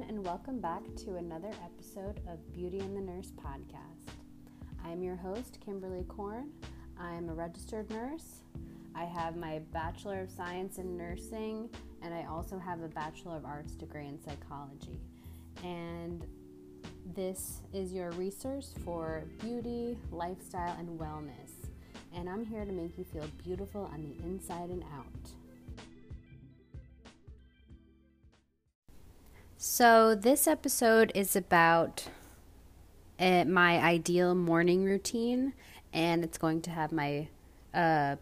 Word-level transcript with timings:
everyone, 0.00 0.16
and 0.16 0.26
welcome 0.26 0.60
back 0.60 0.82
to 0.96 1.16
another 1.16 1.50
episode 1.64 2.20
of 2.28 2.52
Beauty 2.52 2.78
and 2.80 2.96
the 2.96 3.00
Nurse 3.00 3.32
podcast. 3.32 4.12
I'm 4.84 5.02
your 5.02 5.16
host, 5.16 5.58
Kimberly 5.64 6.04
Korn. 6.08 6.50
I'm 6.98 7.28
a 7.28 7.34
registered 7.34 7.90
nurse. 7.90 8.42
I 8.94 9.04
have 9.04 9.36
my 9.36 9.60
Bachelor 9.72 10.20
of 10.22 10.30
Science 10.30 10.78
in 10.78 10.96
Nursing, 10.96 11.68
and 12.02 12.14
I 12.14 12.26
also 12.26 12.58
have 12.58 12.82
a 12.82 12.88
Bachelor 12.88 13.36
of 13.36 13.44
Arts 13.44 13.74
degree 13.74 14.06
in 14.06 14.18
Psychology. 14.22 15.00
And 15.64 16.24
this 17.14 17.60
is 17.72 17.92
your 17.92 18.10
resource 18.12 18.74
for 18.84 19.24
beauty, 19.40 19.98
lifestyle, 20.10 20.76
and 20.78 20.98
wellness. 20.98 21.68
And 22.14 22.28
I'm 22.28 22.44
here 22.44 22.64
to 22.64 22.72
make 22.72 22.96
you 22.96 23.04
feel 23.04 23.26
beautiful 23.42 23.90
on 23.92 24.02
the 24.02 24.24
inside 24.24 24.70
and 24.70 24.84
out. 24.94 25.39
So, 29.72 30.16
this 30.16 30.48
episode 30.48 31.12
is 31.14 31.36
about 31.36 32.08
uh, 33.20 33.44
my 33.44 33.78
ideal 33.78 34.34
morning 34.34 34.82
routine, 34.82 35.52
and 35.92 36.24
it's 36.24 36.38
going 36.38 36.60
to 36.62 36.70
have 36.70 36.90
my 36.90 37.28
uh, 37.72 38.16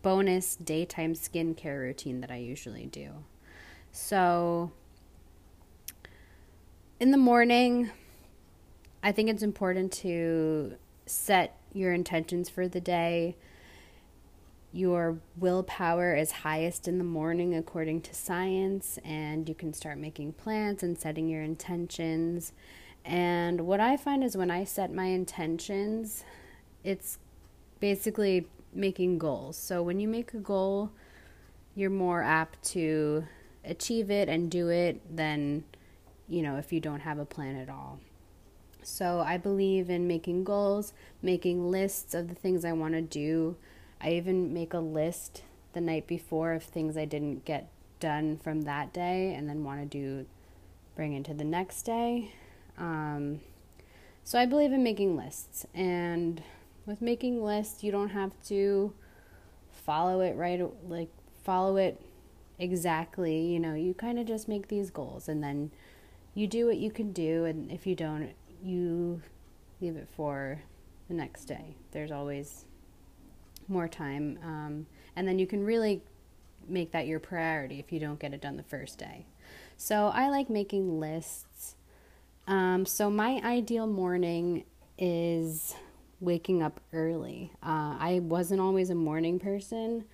bonus 0.00 0.56
daytime 0.56 1.12
skincare 1.12 1.78
routine 1.78 2.22
that 2.22 2.30
I 2.30 2.38
usually 2.38 2.86
do. 2.86 3.10
So, 3.92 4.72
in 6.98 7.10
the 7.10 7.18
morning, 7.18 7.90
I 9.02 9.12
think 9.12 9.28
it's 9.28 9.42
important 9.42 9.92
to 9.92 10.76
set 11.04 11.60
your 11.74 11.92
intentions 11.92 12.48
for 12.48 12.66
the 12.66 12.80
day 12.80 13.36
your 14.72 15.18
willpower 15.36 16.14
is 16.14 16.32
highest 16.32 16.86
in 16.86 16.98
the 16.98 17.04
morning 17.04 17.54
according 17.54 18.02
to 18.02 18.14
science, 18.14 18.98
and 19.04 19.48
you 19.48 19.54
can 19.54 19.72
start 19.72 19.98
making 19.98 20.32
plans 20.34 20.82
and 20.82 20.98
setting 20.98 21.28
your 21.28 21.42
intentions. 21.42 22.52
And 23.04 23.62
what 23.62 23.80
I 23.80 23.96
find 23.96 24.22
is 24.22 24.36
when 24.36 24.50
I 24.50 24.64
set 24.64 24.92
my 24.92 25.06
intentions, 25.06 26.24
it's 26.84 27.18
basically 27.80 28.46
making 28.72 29.18
goals. 29.18 29.56
So 29.56 29.82
when 29.82 30.00
you 30.00 30.08
make 30.08 30.34
a 30.34 30.38
goal, 30.38 30.90
you're 31.74 31.90
more 31.90 32.22
apt 32.22 32.62
to 32.70 33.24
achieve 33.64 34.10
it 34.10 34.28
and 34.28 34.50
do 34.50 34.68
it 34.68 35.16
than, 35.16 35.64
you 36.28 36.42
know, 36.42 36.56
if 36.56 36.72
you 36.72 36.80
don't 36.80 37.00
have 37.00 37.18
a 37.18 37.24
plan 37.24 37.56
at 37.56 37.70
all. 37.70 38.00
So 38.82 39.20
I 39.20 39.36
believe 39.36 39.90
in 39.90 40.06
making 40.06 40.44
goals, 40.44 40.92
making 41.22 41.70
lists 41.70 42.14
of 42.14 42.28
the 42.28 42.34
things 42.34 42.64
I 42.64 42.72
want 42.72 42.94
to 42.94 43.02
do 43.02 43.56
I 44.00 44.10
even 44.12 44.52
make 44.52 44.74
a 44.74 44.78
list 44.78 45.42
the 45.72 45.80
night 45.80 46.06
before 46.06 46.52
of 46.52 46.62
things 46.62 46.96
I 46.96 47.04
didn't 47.04 47.44
get 47.44 47.68
done 48.00 48.38
from 48.38 48.62
that 48.62 48.92
day 48.92 49.34
and 49.34 49.48
then 49.48 49.64
want 49.64 49.80
to 49.80 49.86
do 49.86 50.26
bring 50.94 51.12
into 51.12 51.34
the 51.34 51.44
next 51.44 51.82
day. 51.82 52.32
Um, 52.78 53.40
so 54.24 54.38
I 54.38 54.46
believe 54.46 54.72
in 54.72 54.82
making 54.82 55.16
lists. 55.16 55.66
And 55.74 56.42
with 56.86 57.00
making 57.00 57.44
lists, 57.44 57.84
you 57.84 57.92
don't 57.92 58.08
have 58.10 58.32
to 58.46 58.92
follow 59.70 60.20
it 60.20 60.34
right, 60.36 60.60
like 60.88 61.10
follow 61.44 61.76
it 61.76 62.00
exactly. 62.58 63.40
You 63.40 63.60
know, 63.60 63.74
you 63.74 63.94
kind 63.94 64.18
of 64.18 64.26
just 64.26 64.48
make 64.48 64.68
these 64.68 64.90
goals 64.90 65.28
and 65.28 65.42
then 65.42 65.70
you 66.34 66.46
do 66.46 66.66
what 66.66 66.78
you 66.78 66.90
can 66.90 67.12
do. 67.12 67.44
And 67.44 67.70
if 67.70 67.86
you 67.86 67.94
don't, 67.94 68.30
you 68.62 69.22
leave 69.80 69.96
it 69.96 70.08
for 70.16 70.62
the 71.08 71.14
next 71.14 71.44
day. 71.44 71.76
There's 71.92 72.10
always 72.10 72.64
more 73.68 73.88
time. 73.88 74.38
Um, 74.42 74.86
and 75.14 75.26
then 75.26 75.38
you 75.38 75.46
can 75.46 75.64
really 75.64 76.02
make 76.68 76.92
that 76.92 77.06
your 77.06 77.20
priority 77.20 77.78
if 77.78 77.92
you 77.92 78.00
don't 78.00 78.18
get 78.18 78.34
it 78.34 78.40
done 78.40 78.56
the 78.56 78.62
first 78.62 78.98
day. 78.98 79.26
So 79.76 80.06
I 80.06 80.28
like 80.28 80.50
making 80.50 81.00
lists. 81.00 81.76
Um, 82.46 82.86
so 82.86 83.10
my 83.10 83.40
ideal 83.44 83.86
morning 83.86 84.64
is 84.98 85.74
waking 86.20 86.62
up 86.62 86.80
early. 86.92 87.52
Uh, 87.62 87.96
I 87.98 88.20
wasn't 88.22 88.60
always 88.60 88.90
a 88.90 88.94
morning 88.94 89.38
person. 89.38 90.04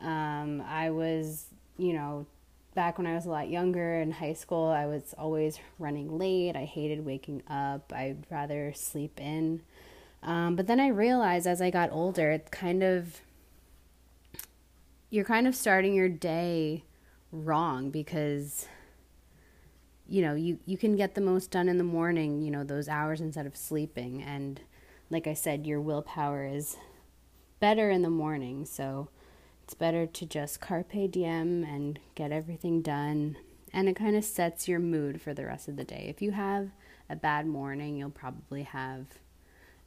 Um, 0.00 0.62
I 0.68 0.90
was, 0.90 1.46
you 1.78 1.92
know, 1.92 2.26
back 2.74 2.98
when 2.98 3.06
I 3.06 3.14
was 3.14 3.26
a 3.26 3.30
lot 3.30 3.48
younger 3.48 4.00
in 4.00 4.12
high 4.12 4.34
school, 4.34 4.68
I 4.68 4.86
was 4.86 5.14
always 5.16 5.58
running 5.78 6.18
late. 6.18 6.54
I 6.54 6.64
hated 6.64 7.04
waking 7.04 7.42
up. 7.48 7.92
I'd 7.94 8.24
rather 8.30 8.72
sleep 8.74 9.18
in. 9.20 9.62
Um, 10.22 10.56
but 10.56 10.66
then 10.66 10.80
I 10.80 10.88
realized 10.88 11.46
as 11.46 11.62
I 11.62 11.70
got 11.70 11.92
older, 11.92 12.30
it's 12.30 12.50
kind 12.50 12.82
of, 12.82 13.20
you're 15.10 15.24
kind 15.24 15.46
of 15.46 15.54
starting 15.54 15.94
your 15.94 16.08
day 16.08 16.84
wrong 17.30 17.90
because 17.90 18.66
you 20.08 20.22
know 20.22 20.34
you 20.34 20.58
you 20.64 20.78
can 20.78 20.96
get 20.96 21.14
the 21.14 21.20
most 21.20 21.50
done 21.50 21.68
in 21.68 21.76
the 21.76 21.84
morning 21.84 22.40
you 22.40 22.50
know 22.50 22.64
those 22.64 22.88
hours 22.88 23.20
instead 23.20 23.46
of 23.46 23.56
sleeping. 23.56 24.22
And 24.22 24.60
like 25.10 25.26
i 25.26 25.34
said 25.34 25.66
your 25.66 25.80
willpower 25.80 26.44
is 26.46 26.76
better 27.60 27.90
in 27.90 28.02
the 28.02 28.10
morning. 28.10 28.64
So 28.64 29.08
it's 29.64 29.74
better 29.74 30.06
to 30.06 30.26
just 30.26 30.60
carpe 30.60 31.10
diem 31.10 31.64
and 31.64 31.98
get 32.14 32.32
everything 32.32 32.80
done. 32.82 33.36
And 33.72 33.88
it 33.88 33.96
kind 33.96 34.16
of 34.16 34.24
sets 34.24 34.66
your 34.66 34.78
mood 34.78 35.20
for 35.20 35.34
the 35.34 35.44
rest 35.44 35.68
of 35.68 35.76
the 35.76 35.84
day. 35.84 36.06
If 36.08 36.22
you 36.22 36.30
have 36.32 36.70
a 37.10 37.16
bad 37.16 37.46
morning 37.46 37.96
you'll 37.96 38.10
probably 38.10 38.62
have 38.62 39.06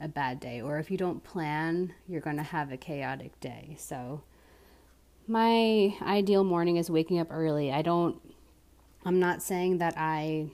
a 0.01 0.07
bad 0.07 0.39
day, 0.39 0.61
or 0.61 0.79
if 0.79 0.89
you 0.89 0.97
don't 0.97 1.23
plan, 1.23 1.93
you're 2.07 2.21
going 2.21 2.37
to 2.37 2.43
have 2.43 2.71
a 2.71 2.77
chaotic 2.77 3.39
day. 3.39 3.75
So, 3.77 4.23
my 5.27 5.95
ideal 6.01 6.43
morning 6.43 6.77
is 6.77 6.89
waking 6.89 7.19
up 7.19 7.27
early. 7.29 7.71
I 7.71 7.81
don't, 7.81 8.19
I'm 9.05 9.19
not 9.19 9.41
saying 9.41 9.77
that 9.77 9.93
I 9.97 10.47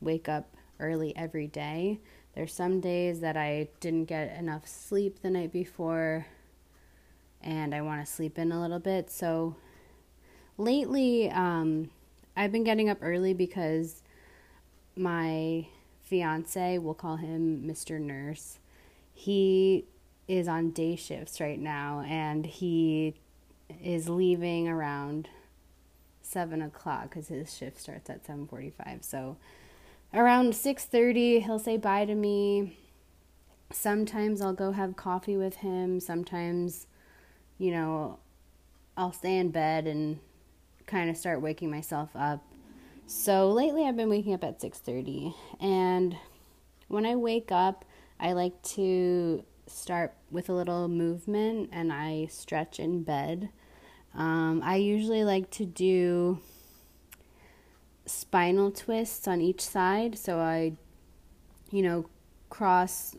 wake 0.00 0.28
up 0.28 0.56
early 0.78 1.14
every 1.16 1.48
day. 1.48 2.00
There's 2.34 2.52
some 2.52 2.80
days 2.80 3.20
that 3.20 3.36
I 3.36 3.68
didn't 3.80 4.04
get 4.04 4.36
enough 4.38 4.66
sleep 4.66 5.20
the 5.22 5.30
night 5.30 5.52
before 5.52 6.26
and 7.42 7.74
I 7.74 7.80
want 7.80 8.04
to 8.04 8.10
sleep 8.10 8.38
in 8.38 8.52
a 8.52 8.60
little 8.60 8.78
bit. 8.78 9.10
So, 9.10 9.56
lately, 10.58 11.30
um, 11.30 11.90
I've 12.36 12.52
been 12.52 12.64
getting 12.64 12.88
up 12.90 12.98
early 13.00 13.34
because 13.34 14.02
my 14.96 15.66
fiance, 16.02 16.78
we'll 16.78 16.94
call 16.94 17.16
him 17.16 17.62
Mr. 17.66 18.00
Nurse, 18.00 18.58
he 19.16 19.86
is 20.28 20.46
on 20.46 20.70
day 20.70 20.94
shifts 20.94 21.40
right 21.40 21.58
now 21.58 22.04
and 22.06 22.44
he 22.44 23.14
is 23.82 24.10
leaving 24.10 24.68
around 24.68 25.26
seven 26.20 26.60
o'clock 26.60 27.08
because 27.08 27.28
his 27.28 27.56
shift 27.56 27.80
starts 27.80 28.10
at 28.10 28.22
7.45 28.26 29.02
so 29.02 29.38
around 30.12 30.52
6.30 30.52 31.42
he'll 31.44 31.58
say 31.58 31.78
bye 31.78 32.04
to 32.04 32.14
me. 32.14 32.76
Sometimes 33.72 34.42
i'll 34.42 34.52
go 34.52 34.72
have 34.72 34.96
coffee 34.96 35.36
with 35.38 35.56
him. 35.56 35.98
Sometimes 35.98 36.86
you 37.56 37.70
know 37.70 38.18
i'll 38.98 39.12
stay 39.12 39.38
in 39.38 39.50
bed 39.50 39.86
and 39.86 40.18
kind 40.86 41.08
of 41.08 41.16
start 41.16 41.40
waking 41.40 41.70
myself 41.70 42.10
up. 42.14 42.44
So 43.06 43.50
lately 43.50 43.84
i've 43.86 43.96
been 43.96 44.10
waking 44.10 44.34
up 44.34 44.44
at 44.44 44.60
6.30 44.60 45.34
and 45.58 46.18
when 46.88 47.06
i 47.06 47.16
wake 47.16 47.50
up 47.50 47.86
I 48.18 48.32
like 48.32 48.60
to 48.62 49.44
start 49.66 50.14
with 50.30 50.48
a 50.48 50.52
little 50.52 50.88
movement 50.88 51.70
and 51.72 51.92
I 51.92 52.26
stretch 52.30 52.78
in 52.78 53.02
bed. 53.02 53.50
Um, 54.14 54.62
I 54.64 54.76
usually 54.76 55.24
like 55.24 55.50
to 55.52 55.66
do 55.66 56.38
spinal 58.06 58.70
twists 58.70 59.28
on 59.28 59.40
each 59.40 59.60
side. 59.60 60.16
So 60.16 60.38
I, 60.38 60.72
you 61.70 61.82
know, 61.82 62.06
cross, 62.48 63.16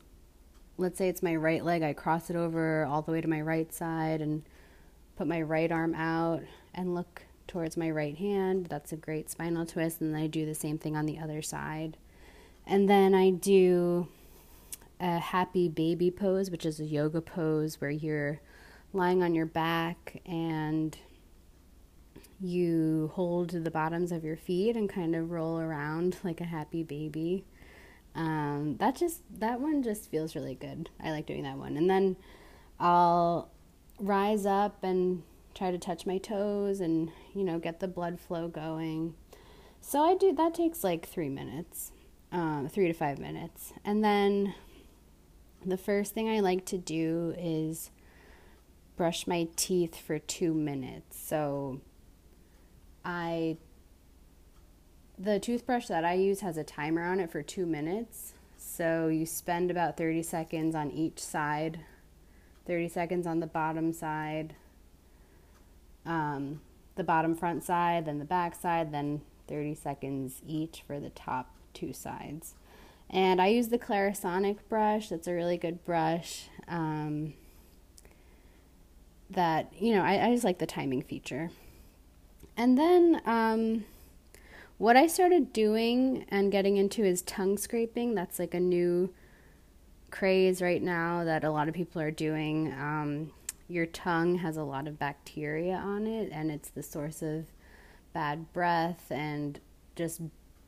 let's 0.78 0.98
say 0.98 1.10
it's 1.10 1.22
my 1.22 1.36
right 1.36 1.64
leg, 1.64 1.84
I 1.84 1.94
cross 1.94 2.30
it 2.30 2.36
over 2.36 2.86
all 2.86 3.02
the 3.02 3.12
way 3.12 3.22
to 3.22 3.28
my 3.28 3.42
right 3.42 3.72
side 3.74 4.22
and 4.22 4.44
put 5.16 5.28
my 5.28 5.42
right 5.42 5.72
arm 5.72 5.94
out 5.94 6.42
and 6.74 6.96
look 6.96 7.24
towards 7.48 7.78
my 7.78 7.92
right 7.92 8.18
hand. 8.18 8.68
That's 8.68 8.92
a 8.92 8.98
great 8.98 9.30
spinal 9.30 9.66
twist. 9.66 10.02
And 10.02 10.14
then 10.14 10.22
I 10.22 10.28
do 10.28 10.46
the 10.46 10.56
same 10.56 10.78
thing 10.78 10.96
on 10.96 11.06
the 11.06 11.20
other 11.20 11.42
side. 11.42 11.98
And 12.66 12.90
then 12.90 13.14
I 13.14 13.30
do 13.30 14.08
a 15.00 15.20
happy 15.20 15.70
baby 15.70 16.12
pose, 16.12 16.50
which 16.50 16.66
is 16.66 16.80
a 16.80 16.86
yoga 16.86 17.22
pose 17.22 17.80
where 17.80 17.92
you're 17.92 18.40
lying 18.94 19.22
on 19.22 19.36
your 19.36 19.46
back 19.46 20.22
and 20.26 20.98
you 22.40 23.12
hold 23.14 23.50
the 23.50 23.72
bottoms 23.72 24.12
of 24.12 24.24
your 24.24 24.38
feet 24.38 24.76
and 24.76 24.90
kind 24.90 25.16
of 25.16 25.32
roll 25.32 25.60
around 25.60 26.18
like 26.24 26.42
a 26.42 26.46
happy 26.46 26.84
baby. 26.84 27.46
Um, 28.16 28.78
that 28.80 28.96
just 28.96 29.22
that 29.40 29.60
one 29.60 29.84
just 29.84 30.10
feels 30.10 30.36
really 30.36 30.56
good. 30.56 30.90
I 31.02 31.12
like 31.12 31.28
doing 31.28 31.44
that 31.44 31.58
one. 31.58 31.78
And 31.78 31.90
then 31.90 32.16
I'll 32.80 33.52
rise 34.00 34.46
up 34.46 34.84
and 34.84 35.24
try 35.54 35.72
to 35.72 35.78
touch 35.78 36.06
my 36.06 36.20
toes 36.20 36.80
and 36.80 37.12
you 37.34 37.44
know 37.44 37.58
get 37.60 37.80
the 37.80 37.88
blood 37.88 38.20
flow 38.20 38.48
going. 38.48 39.16
So 39.82 40.02
I 40.02 40.16
do 40.16 40.34
that 40.34 40.54
takes 40.54 40.84
like 40.84 41.08
three 41.08 41.30
minutes, 41.30 41.92
um, 42.32 42.70
three 42.70 42.88
to 42.88 42.94
five 42.94 43.20
minutes, 43.20 43.74
and 43.86 44.04
then 44.04 44.54
the 45.68 45.78
first 45.78 46.14
thing 46.14 46.30
I 46.30 46.40
like 46.40 46.66
to 46.68 46.78
do 46.78 47.36
is 47.38 47.92
brush 48.96 49.28
my 49.28 49.48
teeth 49.56 49.96
for 50.00 50.18
two 50.18 50.54
minutes. 50.54 51.20
So 51.20 51.82
I 53.04 53.58
the 55.20 55.40
toothbrush 55.40 55.88
that 55.88 56.06
I 56.06 56.14
use 56.14 56.42
has 56.42 56.58
a 56.58 56.64
timer 56.64 57.04
on 57.04 57.20
it 57.20 57.32
for 57.32 57.42
two 57.42 57.66
minutes. 57.66 58.34
So 58.56 59.08
you 59.08 59.26
spend 59.26 59.72
about 59.72 59.98
30 59.98 60.22
seconds 60.24 60.76
on 60.76 60.92
each 60.92 61.20
side, 61.20 61.80
30 62.68 62.90
seconds 62.90 63.26
on 63.26 63.40
the 63.40 63.48
bottom 63.48 63.94
side, 63.94 64.56
um, 66.06 66.62
the 66.96 67.04
bottom 67.04 67.36
front 67.36 67.64
side, 67.64 68.06
then 68.06 68.20
the 68.20 68.26
back 68.26 68.56
side, 68.56 68.92
then 68.92 69.22
30 69.48 69.74
seconds 69.76 70.42
each 70.48 70.84
for 70.86 71.00
the 71.00 71.10
top 71.10 71.52
two 71.74 71.94
sides. 71.94 72.54
And 73.10 73.42
I 73.42 73.48
use 73.48 73.70
the 73.70 73.80
Clarisonic 73.80 74.58
brush. 74.70 75.10
That's 75.10 75.28
a 75.28 75.34
really 75.34 75.58
good 75.58 75.86
brush. 75.86 76.50
Um, 76.68 77.34
that, 79.30 79.72
you 79.80 79.94
know, 79.94 80.04
I, 80.04 80.28
I, 80.28 80.32
just 80.32 80.44
like 80.44 80.58
the 80.58 80.66
timing 80.66 81.02
feature. 81.02 81.52
And 82.56 82.78
then 82.78 83.22
um, 83.26 83.86
what 84.78 84.98
I 84.98 85.08
started 85.08 85.54
doing 85.54 86.26
and 86.30 86.52
getting 86.52 86.78
into 86.78 87.04
is 87.04 87.22
tongue 87.22 87.58
scraping. 87.58 88.16
That's 88.16 88.40
like 88.40 88.54
a 88.54 88.60
new 88.60 89.14
craze 90.12 90.62
right 90.62 90.82
now 90.82 91.24
that 91.24 91.44
a 91.44 91.52
lot 91.52 91.68
of 91.68 91.74
people 91.74 92.02
are 92.02 92.12
doing. 92.12 92.74
Um, 92.74 93.32
your 93.68 93.86
tongue 93.86 94.36
has 94.36 94.58
a 94.58 94.64
lot 94.64 94.88
of 94.88 94.98
bacteria 94.98 95.76
on 95.76 96.08
it, 96.08 96.30
and 96.32 96.50
it's 96.52 96.70
the 96.70 96.84
source 96.84 97.22
of 97.22 97.46
bad 98.14 98.52
breath 98.54 99.12
and 99.12 99.60
just 99.96 100.22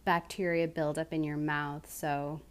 bacteria 0.10 0.68
buildup 0.68 1.14
in 1.14 1.24
your 1.24 1.38
mouth. 1.38 1.88
So 1.88 2.42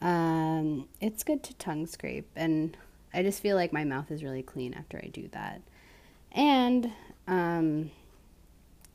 um, 0.00 0.88
it's 1.00 1.22
good 1.22 1.44
to 1.44 1.54
tongue 1.54 1.86
scrape, 1.86 2.28
and 2.34 2.76
I 3.12 3.22
just 3.22 3.40
feel 3.40 3.54
like 3.54 3.72
my 3.72 3.84
mouth 3.84 4.10
is 4.10 4.24
really 4.24 4.42
clean 4.42 4.74
after 4.74 4.98
I 4.98 5.10
do 5.12 5.28
that. 5.28 5.62
And 6.32 6.90
um, 7.28 7.92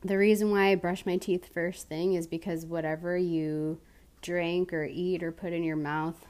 the 0.02 0.18
reason 0.18 0.52
why 0.52 0.72
I 0.72 0.76
brush 0.76 1.06
my 1.06 1.16
teeth 1.16 1.48
first 1.54 1.88
thing 1.88 2.16
is 2.16 2.28
because 2.28 2.66
whatever 2.66 3.18
you 3.18 3.80
drink 4.22 4.74
or 4.74 4.84
eat 4.84 5.24
or 5.24 5.32
put 5.32 5.54
in 5.54 5.64
your 5.64 5.78
mouth, 5.78 6.26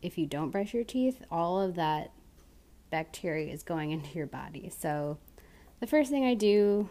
if 0.00 0.16
you 0.16 0.24
don't 0.24 0.48
brush 0.48 0.72
your 0.72 0.84
teeth, 0.84 1.22
all 1.30 1.60
of 1.60 1.74
that 1.74 2.12
bacteria 2.88 3.52
is 3.52 3.62
going 3.62 3.90
into 3.96 4.16
your 4.16 4.26
body. 4.26 4.72
So 4.74 5.18
the 5.80 5.86
first 5.86 6.10
thing 6.10 6.24
I 6.24 6.32
do 6.32 6.88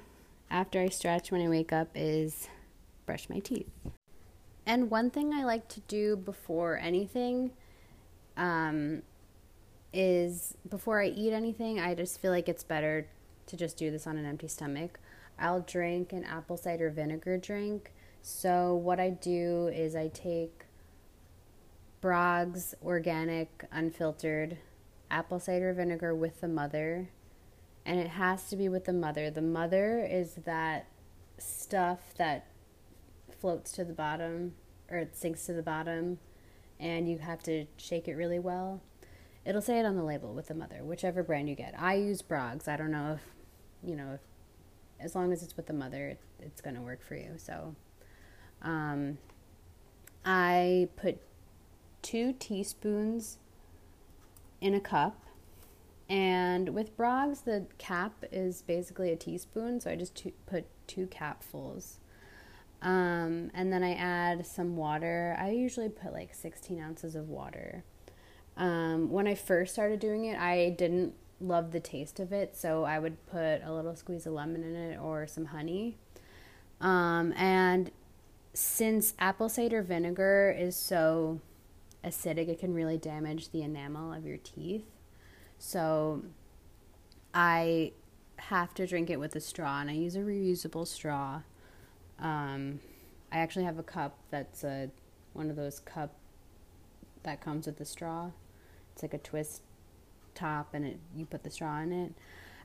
after 0.51 0.79
I 0.79 0.89
stretch 0.89 1.31
when 1.31 1.41
I 1.41 1.49
wake 1.49 1.73
up 1.73 1.89
is 1.95 2.47
brush 3.09 3.27
my 3.27 3.39
teeth. 3.39 3.71
And 4.67 4.91
one 4.91 5.09
thing 5.09 5.33
I 5.33 5.43
like 5.43 5.67
to 5.69 5.79
do 5.87 6.15
before 6.15 6.77
anything 6.77 7.49
um, 8.37 9.01
is 9.91 10.55
before 10.69 11.01
I 11.01 11.07
eat 11.07 11.33
anything, 11.33 11.79
I 11.79 11.95
just 11.95 12.21
feel 12.21 12.29
like 12.29 12.47
it's 12.47 12.63
better 12.63 13.07
to 13.47 13.57
just 13.57 13.77
do 13.77 13.89
this 13.89 14.05
on 14.05 14.15
an 14.15 14.27
empty 14.27 14.47
stomach. 14.47 14.99
I'll 15.39 15.61
drink 15.61 16.13
an 16.13 16.23
apple 16.23 16.55
cider 16.55 16.91
vinegar 16.91 17.39
drink. 17.39 17.93
So, 18.21 18.75
what 18.75 18.99
I 18.99 19.09
do 19.09 19.71
is 19.73 19.95
I 19.95 20.09
take 20.09 20.65
Bragg's 22.01 22.75
organic, 22.85 23.65
unfiltered 23.71 24.59
apple 25.09 25.39
cider 25.39 25.73
vinegar 25.73 26.13
with 26.13 26.41
the 26.41 26.47
mother, 26.47 27.09
and 27.87 27.99
it 27.99 28.09
has 28.09 28.49
to 28.51 28.55
be 28.55 28.69
with 28.69 28.85
the 28.85 28.93
mother. 28.93 29.31
The 29.31 29.41
mother 29.41 30.05
is 30.07 30.35
that 30.45 30.85
stuff 31.39 32.13
that 32.17 32.45
floats 33.39 33.71
to 33.73 33.83
the 33.83 33.93
bottom 33.93 34.53
or 34.89 34.97
it 34.97 35.15
sinks 35.15 35.45
to 35.45 35.53
the 35.53 35.61
bottom, 35.61 36.19
and 36.79 37.07
you 37.07 37.19
have 37.19 37.43
to 37.43 37.65
shake 37.77 38.07
it 38.07 38.15
really 38.15 38.39
well. 38.39 38.81
It'll 39.45 39.61
say 39.61 39.79
it 39.79 39.85
on 39.85 39.95
the 39.95 40.03
label 40.03 40.33
with 40.33 40.47
the 40.47 40.55
mother, 40.55 40.83
whichever 40.83 41.23
brand 41.23 41.49
you 41.49 41.55
get. 41.55 41.75
I 41.77 41.95
use 41.95 42.21
Bragg's. 42.21 42.67
I 42.67 42.75
don't 42.75 42.91
know 42.91 43.13
if, 43.13 43.21
you 43.87 43.95
know, 43.95 44.13
if, 44.15 44.19
as 44.99 45.15
long 45.15 45.31
as 45.31 45.43
it's 45.43 45.55
with 45.55 45.67
the 45.67 45.73
mother, 45.73 46.07
it, 46.07 46.19
it's 46.39 46.61
going 46.61 46.75
to 46.75 46.81
work 46.81 47.03
for 47.03 47.15
you. 47.15 47.33
So, 47.37 47.75
um, 48.61 49.17
I 50.25 50.89
put 50.95 51.19
two 52.01 52.33
teaspoons 52.33 53.37
in 54.61 54.73
a 54.73 54.79
cup. 54.79 55.23
And 56.09 56.69
with 56.69 56.97
Bragg's, 56.97 57.41
the 57.41 57.67
cap 57.77 58.25
is 58.31 58.63
basically 58.63 59.11
a 59.11 59.15
teaspoon, 59.15 59.79
so 59.79 59.91
I 59.91 59.95
just 59.95 60.25
put 60.47 60.65
two 60.87 61.07
capfuls. 61.07 61.97
Um, 62.81 63.51
and 63.53 63.73
then 63.73 63.83
I 63.83 63.93
add 63.93 64.45
some 64.45 64.77
water. 64.77 65.37
I 65.39 65.51
usually 65.51 65.89
put 65.89 66.13
like 66.13 66.33
16 66.33 66.79
ounces 66.81 67.15
of 67.15 67.29
water. 67.29 67.83
Um, 68.55 69.09
when 69.09 69.27
I 69.27 69.35
first 69.35 69.73
started 69.73 69.99
doing 69.99 70.25
it, 70.25 70.37
I 70.39 70.71
didn't 70.71 71.13
love 71.41 71.71
the 71.71 71.79
taste 71.79 72.19
of 72.19 72.33
it, 72.33 72.55
so 72.55 72.83
I 72.83 72.99
would 72.99 73.25
put 73.27 73.61
a 73.63 73.71
little 73.73 73.95
squeeze 73.95 74.25
of 74.25 74.33
lemon 74.33 74.63
in 74.63 74.75
it 74.75 74.99
or 74.99 75.27
some 75.27 75.45
honey. 75.45 75.97
Um, 76.81 77.33
and 77.33 77.91
since 78.53 79.13
apple 79.19 79.49
cider 79.49 79.81
vinegar 79.81 80.55
is 80.57 80.75
so 80.75 81.39
acidic, 82.03 82.49
it 82.49 82.59
can 82.59 82.73
really 82.73 82.97
damage 82.97 83.51
the 83.51 83.61
enamel 83.61 84.13
of 84.13 84.25
your 84.25 84.37
teeth. 84.37 84.85
So 85.57 86.23
I 87.33 87.93
have 88.37 88.73
to 88.75 88.87
drink 88.87 89.09
it 89.09 89.19
with 89.19 89.35
a 89.35 89.41
straw, 89.41 89.81
and 89.81 89.89
I 89.89 89.93
use 89.93 90.15
a 90.15 90.19
reusable 90.19 90.87
straw. 90.87 91.41
Um, 92.19 92.79
I 93.31 93.39
actually 93.39 93.65
have 93.65 93.79
a 93.79 93.83
cup 93.83 94.17
that's 94.29 94.63
a 94.63 94.89
one 95.33 95.49
of 95.49 95.55
those 95.55 95.79
cup 95.79 96.15
that 97.23 97.41
comes 97.41 97.65
with 97.65 97.77
the 97.77 97.85
straw. 97.85 98.31
It's 98.93 99.03
like 99.03 99.13
a 99.13 99.19
twist 99.19 99.61
top, 100.35 100.73
and 100.73 100.85
it 100.85 100.99
you 101.15 101.25
put 101.25 101.43
the 101.43 101.49
straw 101.49 101.79
in 101.79 101.91
it. 101.91 102.13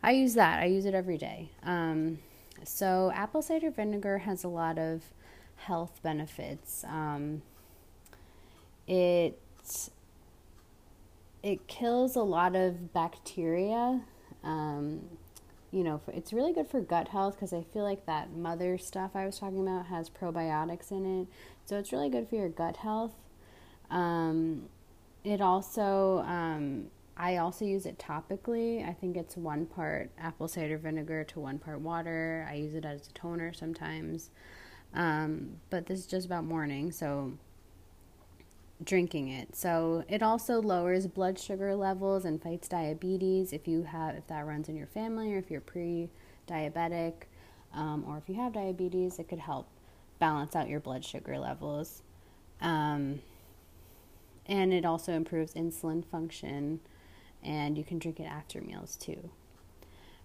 I 0.02 0.12
use 0.12 0.34
that. 0.34 0.60
I 0.60 0.66
use 0.66 0.84
it 0.84 0.94
every 0.94 1.18
day. 1.18 1.50
Um, 1.62 2.18
so 2.62 3.10
apple 3.14 3.42
cider 3.42 3.70
vinegar 3.70 4.18
has 4.18 4.44
a 4.44 4.48
lot 4.48 4.78
of 4.78 5.02
health 5.56 6.00
benefits. 6.02 6.84
Um, 6.88 7.42
it 8.86 9.38
it 11.42 11.66
kills 11.66 12.16
a 12.16 12.22
lot 12.22 12.56
of 12.56 12.92
bacteria. 12.92 14.00
Um, 14.42 15.02
you 15.74 15.82
know, 15.82 16.00
it's 16.06 16.32
really 16.32 16.52
good 16.52 16.68
for 16.68 16.80
gut 16.80 17.08
health 17.08 17.34
because 17.34 17.52
I 17.52 17.64
feel 17.64 17.82
like 17.82 18.06
that 18.06 18.30
mother 18.30 18.78
stuff 18.78 19.10
I 19.16 19.26
was 19.26 19.40
talking 19.40 19.66
about 19.66 19.86
has 19.86 20.08
probiotics 20.08 20.92
in 20.92 21.22
it. 21.22 21.26
So 21.64 21.76
it's 21.76 21.90
really 21.90 22.08
good 22.08 22.28
for 22.28 22.36
your 22.36 22.48
gut 22.48 22.76
health. 22.76 23.10
Um, 23.90 24.68
it 25.24 25.40
also, 25.40 26.24
um, 26.28 26.86
I 27.16 27.38
also 27.38 27.64
use 27.64 27.86
it 27.86 27.98
topically. 27.98 28.88
I 28.88 28.92
think 28.92 29.16
it's 29.16 29.36
one 29.36 29.66
part 29.66 30.12
apple 30.16 30.46
cider 30.46 30.78
vinegar 30.78 31.24
to 31.24 31.40
one 31.40 31.58
part 31.58 31.80
water. 31.80 32.46
I 32.48 32.54
use 32.54 32.74
it 32.74 32.84
as 32.84 33.08
a 33.08 33.12
toner 33.12 33.52
sometimes. 33.52 34.30
Um, 34.94 35.56
but 35.70 35.86
this 35.86 35.98
is 35.98 36.06
just 36.06 36.24
about 36.24 36.44
morning, 36.44 36.92
so 36.92 37.32
drinking 38.84 39.28
it. 39.28 39.56
So 39.56 40.04
it 40.08 40.22
also 40.22 40.60
lowers 40.60 41.06
blood 41.06 41.38
sugar 41.38 41.74
levels 41.74 42.24
and 42.24 42.42
fights 42.42 42.68
diabetes 42.68 43.52
if 43.52 43.66
you 43.66 43.84
have 43.84 44.14
if 44.16 44.26
that 44.28 44.46
runs 44.46 44.68
in 44.68 44.76
your 44.76 44.86
family 44.86 45.34
or 45.34 45.38
if 45.38 45.50
you're 45.50 45.60
pre-diabetic 45.60 47.14
um, 47.74 48.04
or 48.06 48.18
if 48.18 48.28
you 48.28 48.36
have 48.36 48.52
diabetes, 48.52 49.18
it 49.18 49.28
could 49.28 49.38
help 49.38 49.66
balance 50.18 50.54
out 50.54 50.68
your 50.68 50.80
blood 50.80 51.04
sugar 51.04 51.38
levels. 51.38 52.02
Um, 52.60 53.20
and 54.46 54.72
it 54.72 54.84
also 54.84 55.12
improves 55.12 55.54
insulin 55.54 56.04
function, 56.04 56.80
and 57.42 57.76
you 57.76 57.84
can 57.84 57.98
drink 57.98 58.20
it 58.20 58.24
after 58.24 58.60
meals 58.60 58.96
too 58.96 59.30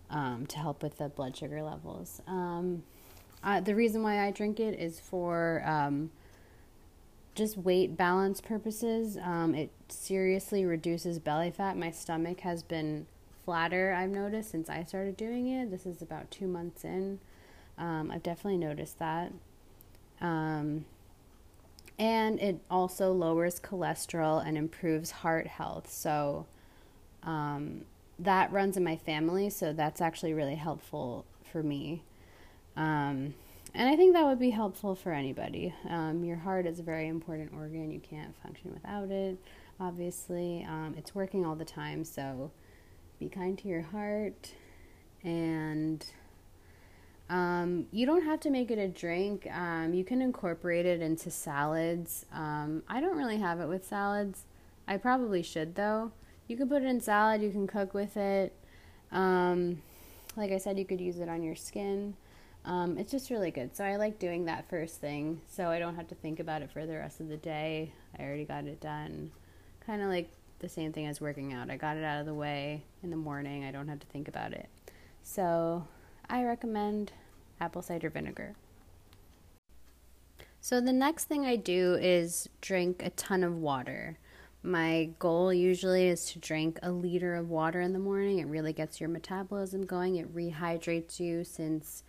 um, 0.09 0.45
to 0.47 0.57
help 0.57 0.83
with 0.83 0.97
the 0.97 1.09
blood 1.09 1.35
sugar 1.35 1.61
levels. 1.63 2.21
Um, 2.27 2.83
uh, 3.43 3.61
the 3.61 3.75
reason 3.75 4.03
why 4.03 4.25
I 4.25 4.31
drink 4.31 4.59
it 4.59 4.77
is 4.79 4.99
for 4.99 5.63
um, 5.65 6.11
just 7.39 7.57
weight 7.57 7.97
balance 7.97 8.41
purposes, 8.41 9.17
um, 9.17 9.55
it 9.55 9.71
seriously 9.87 10.65
reduces 10.65 11.17
belly 11.19 11.49
fat. 11.49 11.77
My 11.77 11.89
stomach 11.89 12.41
has 12.41 12.61
been 12.61 13.07
flatter, 13.45 13.93
I've 13.93 14.09
noticed, 14.09 14.51
since 14.51 14.69
I 14.69 14.83
started 14.83 15.17
doing 15.17 15.47
it. 15.47 15.71
This 15.71 15.85
is 15.85 16.01
about 16.01 16.29
two 16.29 16.47
months 16.47 16.83
in. 16.83 17.19
Um, 17.77 18.11
I've 18.11 18.21
definitely 18.21 18.57
noticed 18.57 18.99
that. 18.99 19.31
Um, 20.19 20.85
and 21.97 22.39
it 22.41 22.59
also 22.69 23.13
lowers 23.13 23.59
cholesterol 23.59 24.45
and 24.45 24.57
improves 24.57 25.09
heart 25.11 25.47
health. 25.47 25.89
So 25.89 26.45
um, 27.23 27.85
that 28.19 28.51
runs 28.51 28.75
in 28.75 28.83
my 28.83 28.97
family, 28.97 29.49
so 29.49 29.71
that's 29.71 30.01
actually 30.01 30.33
really 30.33 30.55
helpful 30.55 31.25
for 31.51 31.63
me. 31.63 32.03
And 33.73 33.87
I 33.87 33.95
think 33.95 34.13
that 34.13 34.25
would 34.25 34.39
be 34.39 34.49
helpful 34.49 34.95
for 34.95 35.13
anybody. 35.13 35.73
Um, 35.87 36.23
your 36.23 36.37
heart 36.37 36.65
is 36.65 36.79
a 36.79 36.83
very 36.83 37.07
important 37.07 37.51
organ. 37.53 37.91
You 37.91 37.99
can't 37.99 38.35
function 38.41 38.73
without 38.73 39.11
it, 39.11 39.37
obviously. 39.79 40.65
Um, 40.67 40.95
it's 40.97 41.13
working 41.13 41.45
all 41.45 41.55
the 41.55 41.65
time, 41.65 42.03
so 42.03 42.51
be 43.19 43.29
kind 43.29 43.57
to 43.59 43.67
your 43.67 43.83
heart. 43.83 44.53
And 45.23 46.03
um, 47.29 47.85
you 47.91 48.07
don't 48.07 48.23
have 48.23 48.39
to 48.41 48.49
make 48.49 48.71
it 48.71 48.79
a 48.79 48.87
drink. 48.87 49.47
Um, 49.51 49.93
you 49.93 50.03
can 50.03 50.21
incorporate 50.21 50.85
it 50.85 51.01
into 51.01 51.29
salads. 51.29 52.25
Um, 52.33 52.81
I 52.87 52.99
don't 52.99 53.17
really 53.17 53.37
have 53.37 53.59
it 53.59 53.67
with 53.67 53.85
salads. 53.85 54.45
I 54.87 54.97
probably 54.97 55.43
should, 55.43 55.75
though. 55.75 56.11
You 56.47 56.57
can 56.57 56.67
put 56.67 56.81
it 56.81 56.87
in 56.87 56.99
salad, 56.99 57.43
you 57.43 57.51
can 57.51 57.67
cook 57.67 57.93
with 57.93 58.17
it. 58.17 58.51
Um, 59.11 59.83
like 60.35 60.51
I 60.51 60.57
said, 60.57 60.79
you 60.79 60.85
could 60.85 60.99
use 60.99 61.19
it 61.19 61.29
on 61.29 61.43
your 61.43 61.55
skin. 61.55 62.15
Um, 62.69 62.99
it's 62.99 63.11
just 63.11 63.31
really 63.31 63.49
good. 63.49 63.75
So 63.75 63.83
I 63.83 63.95
like 63.95 64.19
doing 64.19 64.45
that 64.45 64.69
first 64.69 65.01
thing 65.01 65.41
so 65.47 65.69
I 65.69 65.79
don't 65.79 65.95
have 65.95 66.07
to 66.09 66.15
think 66.15 66.39
about 66.39 66.61
it 66.61 66.69
for 66.69 66.85
the 66.85 66.93
rest 66.93 67.19
of 67.19 67.27
the 67.27 67.35
day. 67.35 67.91
I 68.17 68.21
already 68.21 68.45
got 68.45 68.65
it 68.65 68.79
done. 68.79 69.31
Kind 69.87 70.03
of 70.03 70.09
like 70.09 70.29
the 70.59 70.69
same 70.69 70.93
thing 70.93 71.07
as 71.07 71.19
working 71.19 71.51
out. 71.51 71.71
I 71.71 71.77
got 71.77 71.97
it 71.97 72.03
out 72.03 72.19
of 72.19 72.27
the 72.27 72.33
way 72.35 72.83
in 73.01 73.09
the 73.09 73.15
morning. 73.15 73.63
I 73.63 73.71
don't 73.71 73.87
have 73.87 73.99
to 74.01 74.07
think 74.07 74.27
about 74.27 74.53
it. 74.53 74.69
So 75.23 75.87
I 76.29 76.43
recommend 76.43 77.11
apple 77.59 77.81
cider 77.81 78.11
vinegar. 78.11 78.53
So 80.61 80.79
the 80.79 80.93
next 80.93 81.25
thing 81.25 81.47
I 81.47 81.55
do 81.55 81.97
is 81.99 82.49
drink 82.61 83.01
a 83.03 83.09
ton 83.09 83.43
of 83.43 83.57
water. 83.57 84.19
My 84.61 85.09
goal 85.17 85.51
usually 85.51 86.07
is 86.07 86.25
to 86.33 86.39
drink 86.39 86.77
a 86.83 86.91
liter 86.91 87.33
of 87.33 87.49
water 87.49 87.81
in 87.81 87.93
the 87.93 87.99
morning. 87.99 88.37
It 88.37 88.45
really 88.45 88.73
gets 88.73 88.99
your 88.99 89.09
metabolism 89.09 89.87
going. 89.87 90.17
It 90.17 90.35
rehydrates 90.35 91.19
you 91.19 91.43
since 91.43 92.03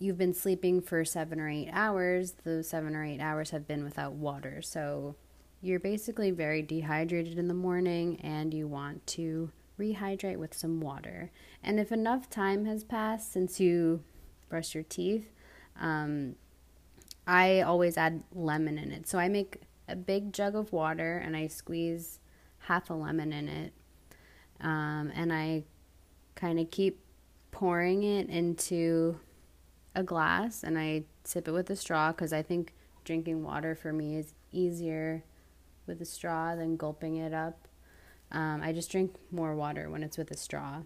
you've 0.00 0.18
been 0.18 0.34
sleeping 0.34 0.80
for 0.80 1.04
seven 1.04 1.38
or 1.38 1.48
eight 1.48 1.68
hours. 1.72 2.34
Those 2.44 2.68
seven 2.68 2.96
or 2.96 3.04
eight 3.04 3.20
hours 3.20 3.50
have 3.50 3.68
been 3.68 3.84
without 3.84 4.14
water. 4.14 4.62
So 4.62 5.14
you're 5.60 5.78
basically 5.78 6.30
very 6.30 6.62
dehydrated 6.62 7.38
in 7.38 7.48
the 7.48 7.54
morning 7.54 8.18
and 8.22 8.54
you 8.54 8.66
want 8.66 9.06
to 9.08 9.52
rehydrate 9.78 10.38
with 10.38 10.54
some 10.54 10.80
water. 10.80 11.30
And 11.62 11.78
if 11.78 11.92
enough 11.92 12.30
time 12.30 12.64
has 12.64 12.82
passed 12.82 13.30
since 13.30 13.60
you 13.60 14.02
brushed 14.48 14.74
your 14.74 14.84
teeth, 14.84 15.32
um, 15.78 16.36
I 17.26 17.60
always 17.60 17.98
add 17.98 18.22
lemon 18.34 18.78
in 18.78 18.92
it. 18.92 19.06
So 19.06 19.18
I 19.18 19.28
make 19.28 19.60
a 19.86 19.96
big 19.96 20.32
jug 20.32 20.54
of 20.54 20.72
water 20.72 21.18
and 21.18 21.36
I 21.36 21.46
squeeze 21.46 22.20
half 22.60 22.88
a 22.88 22.94
lemon 22.94 23.34
in 23.34 23.48
it. 23.48 23.72
Um, 24.62 25.12
and 25.14 25.30
I 25.30 25.64
kind 26.36 26.58
of 26.58 26.70
keep 26.70 27.00
pouring 27.50 28.02
it 28.02 28.30
into 28.30 29.20
a 29.94 30.02
glass 30.02 30.62
and 30.62 30.78
I 30.78 31.04
sip 31.24 31.48
it 31.48 31.52
with 31.52 31.70
a 31.70 31.76
straw 31.76 32.12
because 32.12 32.32
I 32.32 32.42
think 32.42 32.72
drinking 33.04 33.42
water 33.42 33.74
for 33.74 33.92
me 33.92 34.16
is 34.16 34.34
easier 34.52 35.24
with 35.86 36.00
a 36.00 36.04
straw 36.04 36.54
than 36.54 36.76
gulping 36.76 37.16
it 37.16 37.34
up. 37.34 37.66
Um, 38.32 38.62
I 38.62 38.72
just 38.72 38.90
drink 38.90 39.14
more 39.30 39.54
water 39.56 39.90
when 39.90 40.02
it's 40.02 40.16
with 40.16 40.30
a 40.30 40.36
straw. 40.36 40.82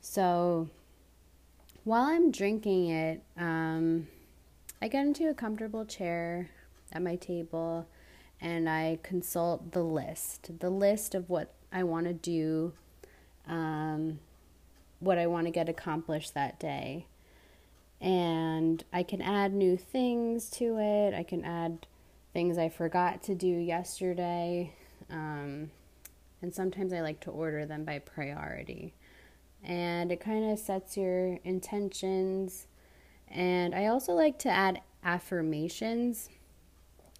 So 0.00 0.68
while 1.84 2.04
I'm 2.04 2.30
drinking 2.30 2.88
it, 2.88 3.22
um, 3.36 4.08
I 4.80 4.88
get 4.88 5.06
into 5.06 5.28
a 5.28 5.34
comfortable 5.34 5.84
chair 5.84 6.50
at 6.92 7.02
my 7.02 7.16
table 7.16 7.88
and 8.40 8.68
I 8.68 8.98
consult 9.02 9.72
the 9.72 9.82
list, 9.82 10.60
the 10.60 10.70
list 10.70 11.14
of 11.14 11.28
what 11.28 11.54
I 11.72 11.82
want 11.82 12.06
to 12.06 12.12
do, 12.12 12.72
um, 13.46 14.20
what 15.00 15.18
I 15.18 15.26
want 15.26 15.46
to 15.46 15.50
get 15.50 15.68
accomplished 15.68 16.34
that 16.34 16.60
day. 16.60 17.06
And 18.00 18.84
I 18.92 19.02
can 19.02 19.20
add 19.20 19.52
new 19.52 19.76
things 19.76 20.50
to 20.50 20.78
it. 20.78 21.14
I 21.14 21.22
can 21.22 21.44
add 21.44 21.86
things 22.32 22.58
I 22.58 22.68
forgot 22.68 23.22
to 23.24 23.34
do 23.34 23.48
yesterday. 23.48 24.72
Um, 25.10 25.70
and 26.40 26.54
sometimes 26.54 26.92
I 26.92 27.00
like 27.00 27.20
to 27.20 27.30
order 27.30 27.66
them 27.66 27.84
by 27.84 27.98
priority. 27.98 28.94
And 29.64 30.12
it 30.12 30.20
kind 30.20 30.50
of 30.50 30.58
sets 30.58 30.96
your 30.96 31.38
intentions. 31.42 32.68
And 33.26 33.74
I 33.74 33.86
also 33.86 34.12
like 34.12 34.38
to 34.40 34.48
add 34.48 34.80
affirmations 35.02 36.28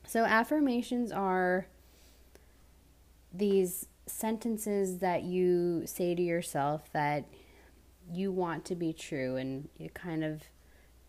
so, 0.08 0.24
affirmations 0.24 1.12
are 1.12 1.66
these 3.30 3.88
sentences 4.06 5.00
that 5.00 5.22
you 5.22 5.82
say 5.84 6.14
to 6.14 6.22
yourself 6.22 6.90
that 6.94 7.26
you 8.10 8.32
want 8.32 8.64
to 8.64 8.74
be 8.74 8.94
true, 8.94 9.36
and 9.36 9.68
it 9.78 9.92
kind 9.92 10.24
of 10.24 10.44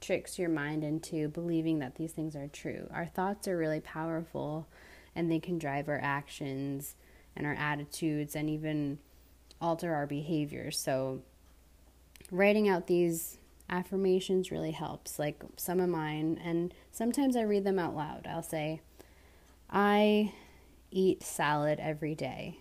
tricks 0.01 0.39
your 0.39 0.49
mind 0.49 0.83
into 0.83 1.27
believing 1.29 1.79
that 1.79 1.95
these 1.95 2.11
things 2.11 2.35
are 2.35 2.47
true. 2.47 2.87
Our 2.93 3.05
thoughts 3.05 3.47
are 3.47 3.57
really 3.57 3.79
powerful, 3.79 4.67
and 5.15 5.31
they 5.31 5.39
can 5.39 5.57
drive 5.57 5.87
our 5.89 5.99
actions 6.01 6.95
and 7.35 7.45
our 7.45 7.53
attitudes 7.53 8.35
and 8.35 8.49
even 8.49 8.99
alter 9.61 9.93
our 9.93 10.07
behavior. 10.07 10.71
So, 10.71 11.21
writing 12.31 12.69
out 12.69 12.87
these 12.87 13.37
affirmations 13.69 14.51
really 14.51 14.71
helps, 14.71 15.19
like 15.19 15.43
some 15.57 15.79
of 15.79 15.89
mine, 15.89 16.39
and 16.43 16.73
sometimes 16.91 17.35
I 17.35 17.41
read 17.41 17.63
them 17.63 17.79
out 17.79 17.95
loud. 17.95 18.27
I'll 18.29 18.43
say, 18.43 18.81
I 19.69 20.33
eat 20.91 21.23
salad 21.23 21.79
every 21.79 22.15
day. 22.15 22.57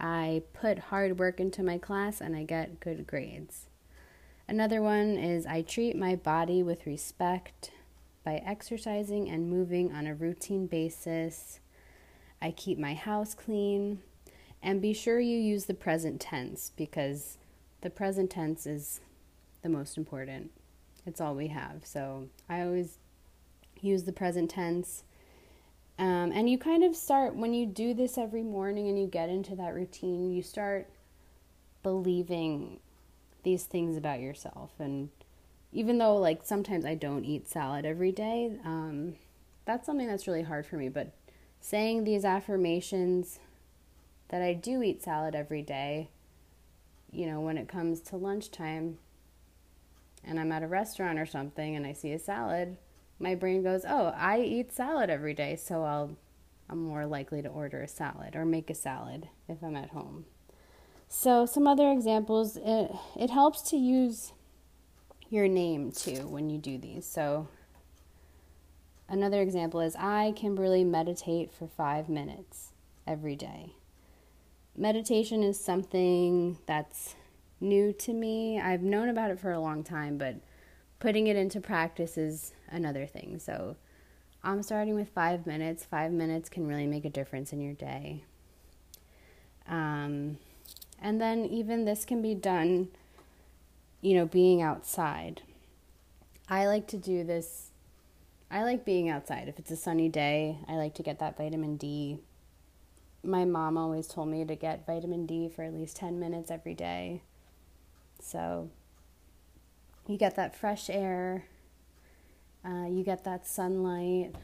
I 0.00 0.42
put 0.52 0.78
hard 0.78 1.18
work 1.18 1.40
into 1.40 1.62
my 1.62 1.78
class 1.78 2.20
and 2.20 2.36
I 2.36 2.44
get 2.44 2.80
good 2.80 3.06
grades. 3.06 3.66
Another 4.48 4.80
one 4.80 5.16
is 5.16 5.46
I 5.46 5.62
treat 5.62 5.96
my 5.96 6.16
body 6.16 6.62
with 6.62 6.86
respect 6.86 7.70
by 8.24 8.42
exercising 8.44 9.28
and 9.28 9.50
moving 9.50 9.92
on 9.92 10.06
a 10.06 10.14
routine 10.14 10.66
basis. 10.66 11.60
I 12.40 12.50
keep 12.50 12.78
my 12.78 12.94
house 12.94 13.34
clean. 13.34 14.00
And 14.62 14.82
be 14.82 14.92
sure 14.92 15.20
you 15.20 15.38
use 15.38 15.66
the 15.66 15.74
present 15.74 16.20
tense 16.20 16.72
because 16.76 17.38
the 17.82 17.90
present 17.90 18.30
tense 18.30 18.66
is 18.66 19.00
the 19.62 19.68
most 19.68 19.96
important. 19.96 20.50
It's 21.06 21.20
all 21.20 21.34
we 21.34 21.48
have. 21.48 21.82
So 21.84 22.28
I 22.48 22.62
always 22.62 22.98
use 23.80 24.02
the 24.02 24.12
present 24.12 24.50
tense 24.50 25.04
um, 25.98 26.30
and 26.32 26.48
you 26.48 26.58
kind 26.58 26.84
of 26.84 26.94
start, 26.94 27.34
when 27.34 27.52
you 27.52 27.66
do 27.66 27.92
this 27.92 28.18
every 28.18 28.44
morning 28.44 28.86
and 28.88 28.98
you 28.98 29.06
get 29.06 29.28
into 29.28 29.56
that 29.56 29.74
routine, 29.74 30.30
you 30.30 30.42
start 30.42 30.88
believing 31.82 32.78
these 33.42 33.64
things 33.64 33.96
about 33.96 34.20
yourself. 34.20 34.72
And 34.78 35.10
even 35.72 35.98
though, 35.98 36.16
like, 36.16 36.44
sometimes 36.44 36.84
I 36.84 36.94
don't 36.94 37.24
eat 37.24 37.48
salad 37.48 37.84
every 37.84 38.12
day, 38.12 38.52
um, 38.64 39.14
that's 39.64 39.86
something 39.86 40.06
that's 40.06 40.26
really 40.26 40.42
hard 40.42 40.66
for 40.66 40.76
me. 40.76 40.88
But 40.88 41.12
saying 41.60 42.04
these 42.04 42.24
affirmations 42.24 43.38
that 44.28 44.42
I 44.42 44.54
do 44.54 44.82
eat 44.82 45.02
salad 45.02 45.34
every 45.34 45.62
day, 45.62 46.10
you 47.10 47.26
know, 47.26 47.40
when 47.40 47.58
it 47.58 47.68
comes 47.68 48.00
to 48.02 48.16
lunchtime 48.16 48.98
and 50.24 50.38
I'm 50.38 50.52
at 50.52 50.62
a 50.62 50.68
restaurant 50.68 51.18
or 51.18 51.26
something 51.26 51.76
and 51.76 51.86
I 51.86 51.92
see 51.92 52.12
a 52.12 52.18
salad, 52.18 52.76
my 53.18 53.34
brain 53.34 53.62
goes, 53.62 53.84
"Oh, 53.88 54.12
I 54.16 54.40
eat 54.40 54.72
salad 54.72 55.10
every 55.10 55.34
day, 55.34 55.56
so 55.56 55.82
I'll 55.84 56.16
I'm 56.70 56.82
more 56.82 57.06
likely 57.06 57.40
to 57.42 57.48
order 57.48 57.80
a 57.82 57.88
salad 57.88 58.36
or 58.36 58.44
make 58.44 58.70
a 58.70 58.74
salad 58.74 59.28
if 59.48 59.62
I'm 59.62 59.76
at 59.76 59.90
home." 59.90 60.26
So, 61.08 61.46
some 61.46 61.66
other 61.66 61.90
examples, 61.90 62.56
it 62.56 62.92
it 63.16 63.30
helps 63.30 63.62
to 63.70 63.76
use 63.76 64.32
your 65.30 65.48
name 65.48 65.90
too 65.92 66.26
when 66.26 66.50
you 66.50 66.58
do 66.58 66.78
these. 66.78 67.06
So, 67.06 67.48
another 69.08 69.40
example 69.40 69.80
is 69.80 69.96
I, 69.96 70.32
Kimberly, 70.36 70.84
meditate 70.84 71.52
for 71.52 71.66
5 71.66 72.08
minutes 72.08 72.72
every 73.06 73.36
day. 73.36 73.74
Meditation 74.76 75.42
is 75.42 75.58
something 75.58 76.58
that's 76.66 77.16
new 77.60 77.92
to 77.92 78.12
me. 78.12 78.60
I've 78.60 78.82
known 78.82 79.08
about 79.08 79.30
it 79.30 79.40
for 79.40 79.50
a 79.50 79.58
long 79.60 79.82
time, 79.82 80.18
but 80.18 80.36
putting 81.00 81.26
it 81.26 81.36
into 81.36 81.60
practice 81.60 82.16
is 82.16 82.52
another 82.70 83.06
thing. 83.06 83.38
So 83.38 83.76
I'm 84.42 84.62
starting 84.62 84.94
with 84.94 85.08
five 85.08 85.46
minutes. 85.46 85.84
Five 85.84 86.12
minutes 86.12 86.48
can 86.48 86.66
really 86.66 86.86
make 86.86 87.04
a 87.04 87.10
difference 87.10 87.52
in 87.52 87.60
your 87.60 87.74
day. 87.74 88.24
Um, 89.66 90.38
and 91.00 91.20
then 91.20 91.44
even 91.44 91.84
this 91.84 92.04
can 92.04 92.22
be 92.22 92.34
done, 92.34 92.88
you 94.00 94.14
know, 94.14 94.26
being 94.26 94.60
outside. 94.62 95.42
I 96.48 96.66
like 96.66 96.86
to 96.88 96.96
do 96.96 97.24
this. 97.24 97.70
I 98.50 98.62
like 98.62 98.84
being 98.84 99.08
outside. 99.08 99.48
If 99.48 99.58
it's 99.58 99.70
a 99.70 99.76
sunny 99.76 100.08
day, 100.08 100.58
I 100.66 100.74
like 100.74 100.94
to 100.94 101.02
get 101.02 101.18
that 101.18 101.36
vitamin 101.36 101.76
D. 101.76 102.18
My 103.22 103.44
mom 103.44 103.76
always 103.76 104.06
told 104.06 104.28
me 104.28 104.44
to 104.44 104.56
get 104.56 104.86
vitamin 104.86 105.26
D 105.26 105.48
for 105.48 105.62
at 105.62 105.74
least 105.74 105.96
10 105.96 106.18
minutes 106.18 106.50
every 106.50 106.74
day. 106.74 107.22
So 108.20 108.70
you 110.06 110.16
get 110.16 110.36
that 110.36 110.56
fresh 110.56 110.88
air, 110.88 111.44
uh, 112.64 112.86
you 112.88 113.04
get 113.04 113.24
that 113.24 113.46
sunlight, 113.46 114.34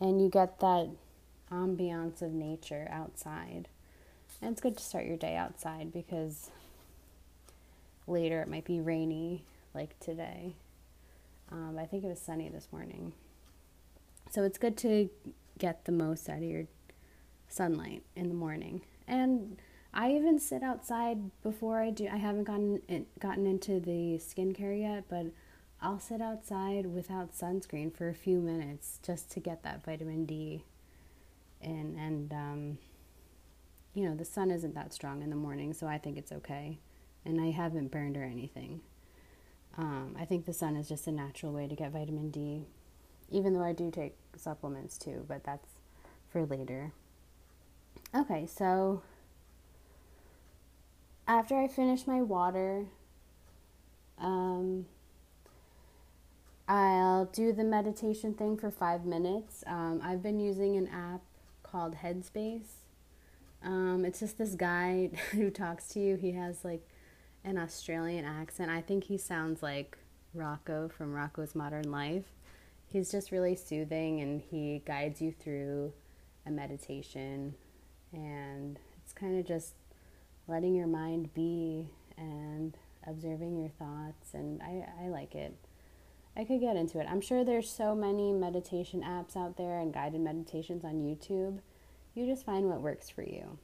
and 0.00 0.20
you 0.20 0.28
get 0.28 0.58
that 0.60 0.88
ambiance 1.50 2.22
of 2.22 2.32
nature 2.32 2.88
outside. 2.90 3.68
And 4.40 4.52
it's 4.52 4.60
good 4.60 4.76
to 4.76 4.82
start 4.82 5.06
your 5.06 5.16
day 5.16 5.36
outside 5.36 5.92
because 5.92 6.50
later 8.06 8.40
it 8.40 8.48
might 8.48 8.64
be 8.64 8.80
rainy, 8.80 9.44
like 9.74 9.98
today. 10.00 10.54
Um, 11.50 11.76
I 11.78 11.86
think 11.86 12.04
it 12.04 12.08
was 12.08 12.20
sunny 12.20 12.48
this 12.48 12.68
morning. 12.72 13.12
So 14.30 14.42
it's 14.44 14.58
good 14.58 14.76
to 14.78 15.08
get 15.58 15.84
the 15.84 15.92
most 15.92 16.28
out 16.28 16.38
of 16.38 16.44
your 16.44 16.64
sunlight 17.48 18.02
in 18.14 18.28
the 18.28 18.34
morning. 18.34 18.82
And 19.06 19.56
I 19.92 20.12
even 20.12 20.38
sit 20.38 20.62
outside 20.62 21.30
before 21.42 21.80
I 21.80 21.90
do. 21.90 22.06
I 22.06 22.18
haven't 22.18 22.44
gotten 22.44 22.82
in, 22.88 23.06
gotten 23.18 23.46
into 23.46 23.80
the 23.80 24.18
skincare 24.18 24.78
yet, 24.78 25.04
but 25.08 25.26
I'll 25.80 26.00
sit 26.00 26.20
outside 26.20 26.86
without 26.86 27.32
sunscreen 27.32 27.92
for 27.94 28.08
a 28.08 28.14
few 28.14 28.38
minutes 28.38 29.00
just 29.04 29.30
to 29.32 29.40
get 29.40 29.62
that 29.62 29.84
vitamin 29.84 30.26
D 30.26 30.64
in. 31.60 31.98
And, 31.98 32.32
um, 32.32 32.78
you 33.94 34.08
know, 34.08 34.14
the 34.14 34.24
sun 34.24 34.50
isn't 34.50 34.74
that 34.74 34.92
strong 34.92 35.22
in 35.22 35.30
the 35.30 35.36
morning, 35.36 35.72
so 35.72 35.86
I 35.86 35.98
think 35.98 36.16
it's 36.16 36.32
okay. 36.32 36.78
And 37.24 37.40
I 37.40 37.50
haven't 37.50 37.90
burned 37.90 38.16
or 38.16 38.24
anything. 38.24 38.80
Um, 39.76 40.16
I 40.18 40.24
think 40.24 40.46
the 40.46 40.52
sun 40.52 40.76
is 40.76 40.88
just 40.88 41.06
a 41.06 41.12
natural 41.12 41.52
way 41.52 41.68
to 41.68 41.74
get 41.74 41.92
vitamin 41.92 42.30
D, 42.30 42.64
even 43.30 43.54
though 43.54 43.62
I 43.62 43.72
do 43.72 43.90
take 43.90 44.16
supplements 44.36 44.98
too, 44.98 45.24
but 45.28 45.44
that's 45.44 45.68
for 46.30 46.44
later. 46.44 46.92
Okay, 48.14 48.46
so 48.46 49.02
after 51.26 51.56
I 51.56 51.68
finish 51.68 52.06
my 52.06 52.22
water, 52.22 52.86
um, 54.18 54.86
I'll 56.66 57.26
do 57.26 57.52
the 57.52 57.64
meditation 57.64 58.34
thing 58.34 58.56
for 58.56 58.70
five 58.70 59.04
minutes. 59.04 59.64
Um, 59.66 60.00
I've 60.02 60.22
been 60.22 60.40
using 60.40 60.76
an 60.76 60.88
app 60.88 61.20
called 61.62 61.96
Headspace. 61.96 62.87
Um, 63.62 64.04
it's 64.04 64.20
just 64.20 64.38
this 64.38 64.54
guy 64.54 65.10
who 65.32 65.50
talks 65.50 65.88
to 65.88 66.00
you. 66.00 66.16
He 66.16 66.32
has 66.32 66.64
like 66.64 66.86
an 67.44 67.58
Australian 67.58 68.24
accent. 68.24 68.70
I 68.70 68.80
think 68.80 69.04
he 69.04 69.18
sounds 69.18 69.62
like 69.62 69.96
Rocko 70.36 70.90
from 70.90 71.12
Rocko's 71.12 71.54
Modern 71.54 71.90
Life. 71.90 72.26
He's 72.86 73.10
just 73.10 73.32
really 73.32 73.54
soothing 73.54 74.20
and 74.20 74.40
he 74.40 74.82
guides 74.86 75.20
you 75.20 75.32
through 75.32 75.92
a 76.46 76.50
meditation. 76.50 77.54
And 78.12 78.78
it's 79.02 79.12
kind 79.12 79.38
of 79.38 79.46
just 79.46 79.74
letting 80.46 80.74
your 80.74 80.86
mind 80.86 81.34
be 81.34 81.90
and 82.16 82.76
observing 83.06 83.58
your 83.58 83.70
thoughts. 83.70 84.32
And 84.32 84.62
I, 84.62 84.86
I 85.04 85.08
like 85.08 85.34
it. 85.34 85.54
I 86.36 86.44
could 86.44 86.60
get 86.60 86.76
into 86.76 87.00
it. 87.00 87.06
I'm 87.10 87.20
sure 87.20 87.44
there's 87.44 87.68
so 87.68 87.94
many 87.94 88.32
meditation 88.32 89.02
apps 89.02 89.36
out 89.36 89.56
there 89.56 89.80
and 89.80 89.92
guided 89.92 90.20
meditations 90.20 90.84
on 90.84 91.02
YouTube. 91.02 91.58
You 92.18 92.26
just 92.26 92.44
find 92.44 92.68
what 92.68 92.80
works 92.80 93.08
for 93.08 93.22
you. 93.22 93.58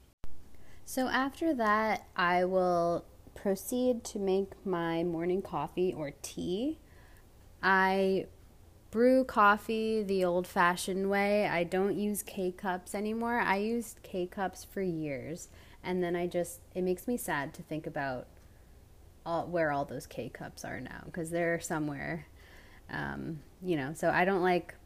So 0.85 1.09
after 1.09 1.53
that, 1.55 2.07
I 2.15 2.45
will 2.45 3.05
proceed 3.35 4.05
to 4.05 4.21
make 4.21 4.53
my 4.65 5.03
morning 5.03 5.43
coffee 5.43 5.93
or 5.93 6.13
tea. 6.23 6.79
I 7.65 8.27
brew 8.93 9.25
coffee 9.25 10.05
the 10.05 10.25
old 10.25 10.47
fashioned 10.47 11.11
way. 11.11 11.49
I 11.49 11.65
don't 11.65 11.97
use 11.97 12.23
K 12.23 12.53
cups 12.53 12.95
anymore. 12.95 13.41
I 13.41 13.57
used 13.57 14.01
K 14.05 14.25
cups 14.25 14.63
for 14.63 14.83
years. 14.83 15.49
And 15.83 16.01
then 16.01 16.15
I 16.15 16.29
just, 16.29 16.61
it 16.77 16.83
makes 16.83 17.09
me 17.09 17.17
sad 17.17 17.55
to 17.55 17.63
think 17.63 17.89
about 17.89 18.29
all, 19.27 19.49
where 19.49 19.73
all 19.73 19.85
those 19.85 20.07
K 20.07 20.29
cups 20.29 20.65
are 20.65 20.81
now 20.81 21.03
because 21.07 21.31
they're 21.31 21.59
somewhere. 21.59 22.29
Um, 22.89 23.41
you 23.61 23.77
know, 23.77 23.95
so 23.95 24.11
I 24.11 24.25
don't 24.25 24.43
like 24.43 24.77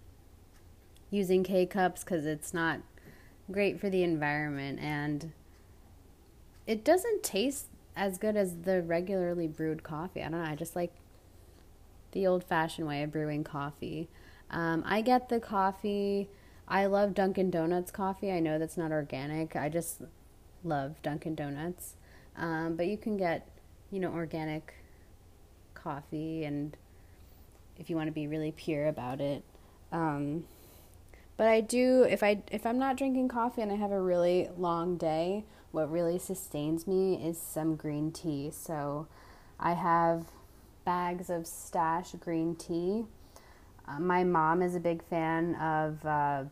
using 1.11 1.45
K 1.45 1.67
cups 1.67 2.03
because 2.03 2.25
it's 2.25 2.55
not 2.55 2.81
great 3.51 3.81
for 3.81 3.89
the 3.91 4.03
environment 4.03 4.79
and 4.81 5.33
it 6.67 6.85
doesn't 6.85 7.23
taste 7.23 7.67
as 7.97 8.19
good 8.19 8.37
as 8.37 8.59
the 8.63 8.83
regularly 8.83 9.49
brewed 9.49 9.83
coffee. 9.83 10.21
I 10.23 10.29
don't 10.29 10.43
know. 10.43 10.51
I 10.51 10.55
just 10.55 10.77
like 10.77 10.93
the 12.13 12.27
old 12.27 12.45
fashioned 12.45 12.87
way 12.87 13.03
of 13.03 13.11
brewing 13.11 13.43
coffee. 13.43 14.09
Um, 14.51 14.83
I 14.87 15.01
get 15.01 15.29
the 15.29 15.41
coffee. 15.41 16.29
I 16.67 16.87
love 16.87 17.15
Dunkin' 17.15 17.51
Donuts 17.51 17.91
coffee. 17.91 18.31
I 18.31 18.41
know 18.41 18.59
that's 18.59 18.77
not 18.77 18.93
organic. 18.93 19.57
I 19.57 19.69
just 19.69 20.03
love 20.63 21.01
Dunkin' 21.03 21.35
Donuts. 21.35 21.95
Um, 22.37 22.77
but 22.77 22.87
you 22.87 22.97
can 22.97 23.17
get, 23.17 23.49
you 23.91 23.99
know, 23.99 24.13
organic 24.13 24.75
coffee, 25.75 26.45
and 26.45 26.77
if 27.79 27.89
you 27.89 27.97
want 27.97 28.09
to 28.09 28.13
be 28.13 28.27
really 28.27 28.53
pure 28.53 28.87
about 28.87 29.21
it. 29.21 29.43
Um, 29.91 30.45
but 31.39 31.47
I 31.47 31.61
do 31.63 32.03
if 32.03 32.23
I 32.23 32.43
if 32.51 32.67
I'm 32.67 32.79
not 32.79 32.97
drinking 32.97 33.29
coffee 33.29 33.63
and 33.63 33.73
I 33.73 33.77
have 33.77 33.93
a 33.93 34.01
really 34.01 34.51
long 34.59 34.99
day, 34.99 35.45
what 35.71 35.91
really 35.91 36.19
sustains 36.19 36.87
me 36.87 37.15
is 37.15 37.41
some 37.41 37.77
green 37.77 38.11
tea. 38.13 38.51
So 38.51 39.07
I 39.59 39.73
have 39.73 40.27
bags 40.85 41.31
of 41.31 41.47
stash 41.47 42.11
green 42.21 42.57
tea. 42.57 43.05
Uh, 43.87 44.01
my 44.01 44.25
mom 44.25 44.63
is 44.63 44.75
a 44.75 44.81
big 44.81 45.03
fan 45.03 45.55
of 45.55 46.05
uh, 46.05 46.45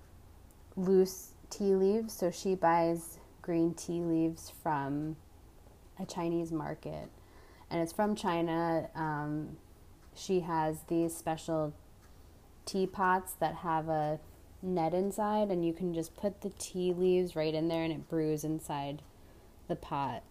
loose 0.77 1.33
tea 1.51 1.75
leaves, 1.75 2.13
so 2.15 2.31
she 2.31 2.55
buys 2.55 3.19
green 3.43 3.75
tea 3.75 4.01
leaves 4.01 4.53
from 4.63 5.17
a 5.99 6.07
Chinese 6.07 6.53
market, 6.53 7.09
and 7.71 7.83
it's 7.83 7.93
from 7.93 8.15
China. 8.15 8.89
Um, 8.95 9.57
she 10.15 10.41
has 10.41 10.83
these 10.89 11.15
special 11.15 11.75
teapots 12.65 13.33
that 13.41 13.57
have 13.57 13.89
a 13.89 14.21
net 14.63 14.95
inside, 14.95 15.51
and 15.51 15.65
you 15.65 15.73
can 15.73 15.95
just 15.95 16.17
put 16.17 16.41
the 16.41 16.51
tea 16.59 16.93
leaves 16.93 17.37
right 17.37 17.55
in 17.55 17.69
there, 17.69 17.83
and 17.83 17.93
it 17.93 18.09
brews 18.09 18.45
inside 18.45 19.03
the 19.69 19.77
pot, 19.77 20.23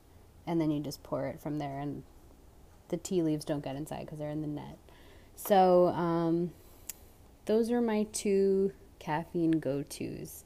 and 0.46 0.60
then 0.60 0.72
you 0.72 0.82
just 0.82 1.04
pour 1.04 1.28
it 1.28 1.40
from 1.40 1.58
there, 1.58 1.80
and 1.80 2.04
the 2.90 2.98
tea 2.98 3.22
leaves 3.22 3.46
don't 3.46 3.64
get 3.64 3.76
inside 3.76 4.02
because 4.02 4.20
they're 4.20 4.30
in 4.30 4.42
the 4.42 4.48
net. 4.48 4.78
So, 5.36 5.88
um, 5.88 6.52
those 7.46 7.72
are 7.72 7.82
my 7.82 8.04
two 8.12 8.72
caffeine 9.00 9.60
go 9.60 9.84
tos. 9.84 10.46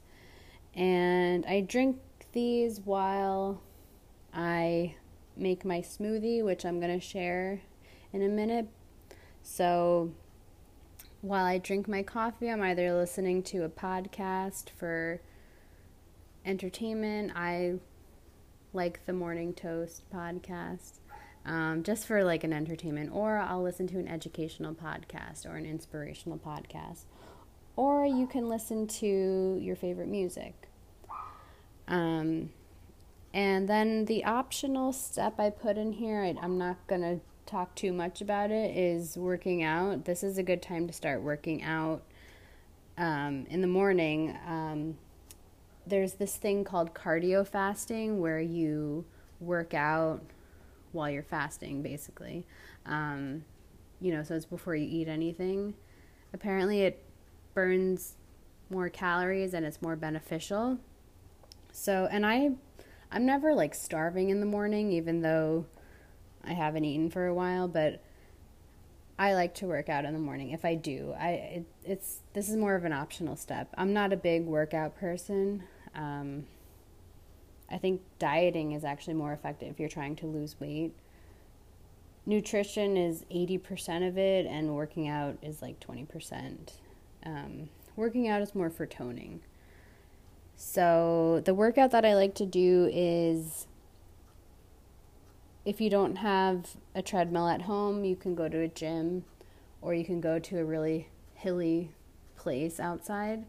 And 0.74 1.44
I 1.46 1.60
drink 1.60 1.98
these 2.32 2.80
while 2.80 3.60
I 4.32 4.94
make 5.36 5.64
my 5.64 5.80
smoothie, 5.80 6.44
which 6.44 6.64
I'm 6.64 6.80
going 6.80 6.98
to 6.98 7.04
share 7.04 7.60
in 8.12 8.22
a 8.22 8.28
minute. 8.28 8.68
So, 9.42 10.12
while 11.22 11.44
I 11.44 11.58
drink 11.58 11.86
my 11.86 12.02
coffee, 12.02 12.50
I'm 12.50 12.62
either 12.62 12.94
listening 12.94 13.42
to 13.44 13.64
a 13.64 13.68
podcast 13.68 14.70
for 14.70 15.20
entertainment. 16.44 17.32
I 17.34 17.74
like 18.72 19.04
the 19.04 19.12
Morning 19.12 19.52
Toast 19.52 20.02
podcast, 20.10 21.00
um, 21.44 21.82
just 21.82 22.06
for 22.06 22.24
like 22.24 22.42
an 22.44 22.52
entertainment, 22.52 23.10
or 23.12 23.36
I'll 23.38 23.62
listen 23.62 23.86
to 23.88 23.98
an 23.98 24.08
educational 24.08 24.74
podcast 24.74 25.44
or 25.44 25.56
an 25.56 25.66
inspirational 25.66 26.38
podcast, 26.38 27.04
or 27.76 28.06
you 28.06 28.26
can 28.26 28.48
listen 28.48 28.86
to 28.86 29.58
your 29.60 29.76
favorite 29.76 30.08
music. 30.08 30.68
Um, 31.86 32.50
and 33.34 33.68
then 33.68 34.06
the 34.06 34.24
optional 34.24 34.92
step 34.92 35.38
I 35.38 35.50
put 35.50 35.76
in 35.76 35.92
here, 35.92 36.22
I, 36.22 36.34
I'm 36.40 36.56
not 36.56 36.86
going 36.86 37.02
to 37.02 37.20
talk 37.46 37.74
too 37.74 37.92
much 37.92 38.20
about 38.20 38.50
it, 38.50 38.76
is 38.76 39.16
working 39.16 39.62
out. 39.62 40.04
This 40.04 40.22
is 40.22 40.38
a 40.38 40.42
good 40.42 40.62
time 40.62 40.86
to 40.86 40.92
start 40.92 41.22
working 41.22 41.62
out 41.62 42.02
um, 42.96 43.46
in 43.50 43.60
the 43.60 43.66
morning. 43.66 44.36
Um, 44.46 44.96
there's 45.86 46.14
this 46.14 46.36
thing 46.36 46.64
called 46.64 46.94
cardio 46.94 47.46
fasting 47.46 48.20
where 48.20 48.40
you 48.40 49.04
work 49.40 49.74
out 49.74 50.22
while 50.92 51.10
you're 51.10 51.22
fasting, 51.22 51.82
basically. 51.82 52.46
Um, 52.86 53.44
you 54.00 54.12
know, 54.12 54.22
so 54.22 54.34
it's 54.34 54.44
before 54.44 54.74
you 54.74 54.86
eat 54.88 55.08
anything. 55.08 55.74
Apparently, 56.32 56.82
it 56.82 57.02
burns 57.54 58.14
more 58.70 58.88
calories 58.88 59.52
and 59.52 59.66
it's 59.66 59.82
more 59.82 59.96
beneficial. 59.96 60.78
So, 61.72 62.08
and 62.10 62.24
I, 62.24 62.52
I'm 63.10 63.26
never 63.26 63.54
like 63.54 63.74
starving 63.74 64.30
in 64.30 64.40
the 64.40 64.46
morning, 64.46 64.92
even 64.92 65.22
though 65.22 65.66
I 66.44 66.52
haven't 66.52 66.84
eaten 66.84 67.10
for 67.10 67.26
a 67.26 67.34
while, 67.34 67.68
but 67.68 68.02
I 69.18 69.34
like 69.34 69.54
to 69.56 69.66
work 69.66 69.88
out 69.88 70.04
in 70.04 70.14
the 70.14 70.18
morning 70.18 70.50
if 70.50 70.64
I 70.64 70.74
do. 70.74 71.14
I 71.18 71.30
it, 71.30 71.66
it's 71.84 72.20
this 72.32 72.48
is 72.48 72.56
more 72.56 72.74
of 72.74 72.84
an 72.84 72.92
optional 72.92 73.36
step. 73.36 73.68
I'm 73.76 73.92
not 73.92 74.12
a 74.12 74.16
big 74.16 74.46
workout 74.46 74.98
person. 74.98 75.64
Um, 75.94 76.46
I 77.70 77.78
think 77.78 78.00
dieting 78.18 78.72
is 78.72 78.84
actually 78.84 79.14
more 79.14 79.32
effective 79.32 79.68
if 79.68 79.78
you're 79.78 79.88
trying 79.88 80.16
to 80.16 80.26
lose 80.26 80.58
weight. 80.58 80.92
Nutrition 82.26 82.96
is 82.96 83.24
80% 83.30 84.06
of 84.06 84.18
it, 84.18 84.46
and 84.46 84.74
working 84.74 85.08
out 85.08 85.38
is 85.42 85.62
like 85.62 85.80
20%. 85.80 86.72
Um, 87.24 87.68
working 87.96 88.28
out 88.28 88.42
is 88.42 88.54
more 88.54 88.70
for 88.70 88.86
toning. 88.86 89.40
So, 90.56 91.42
the 91.44 91.54
workout 91.54 91.90
that 91.92 92.04
I 92.04 92.14
like 92.14 92.34
to 92.36 92.46
do 92.46 92.90
is 92.92 93.66
if 95.70 95.80
you 95.80 95.88
don't 95.88 96.16
have 96.16 96.66
a 96.96 97.00
treadmill 97.00 97.46
at 97.46 97.62
home, 97.62 98.04
you 98.04 98.16
can 98.16 98.34
go 98.34 98.48
to 98.48 98.58
a 98.58 98.66
gym 98.66 99.24
or 99.80 99.94
you 99.94 100.04
can 100.04 100.20
go 100.20 100.36
to 100.36 100.58
a 100.58 100.64
really 100.64 101.06
hilly 101.34 101.92
place 102.36 102.80
outside. 102.80 103.44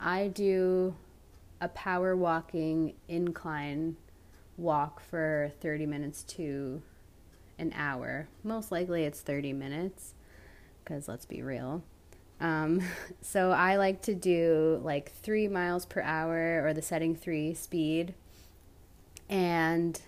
I 0.00 0.28
do 0.28 0.96
a 1.60 1.68
power 1.68 2.16
walking 2.16 2.94
incline 3.08 3.98
walk 4.56 5.00
for 5.00 5.52
30 5.60 5.84
minutes 5.84 6.22
to 6.22 6.80
an 7.58 7.74
hour. 7.76 8.26
Most 8.42 8.72
likely 8.72 9.04
it's 9.04 9.20
30 9.20 9.52
minutes 9.52 10.14
because 10.82 11.08
let's 11.08 11.26
be 11.26 11.42
real. 11.42 11.82
Um, 12.40 12.80
so 13.20 13.50
I 13.50 13.76
like 13.76 14.00
to 14.02 14.14
do 14.14 14.80
like 14.82 15.12
three 15.12 15.46
miles 15.46 15.84
per 15.84 16.00
hour 16.00 16.66
or 16.66 16.72
the 16.72 16.80
setting 16.80 17.14
three 17.14 17.52
speed. 17.52 18.14
And 19.28 20.00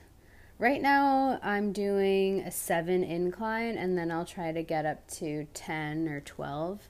Right 0.61 0.83
now, 0.83 1.39
I'm 1.41 1.73
doing 1.73 2.41
a 2.41 2.51
seven 2.51 3.05
incline, 3.05 3.79
and 3.79 3.97
then 3.97 4.11
I'll 4.11 4.25
try 4.25 4.51
to 4.51 4.65
get 4.65 4.85
up 4.85 5.07
to 5.13 5.47
10 5.55 6.09
or 6.09 6.21
12 6.21 6.81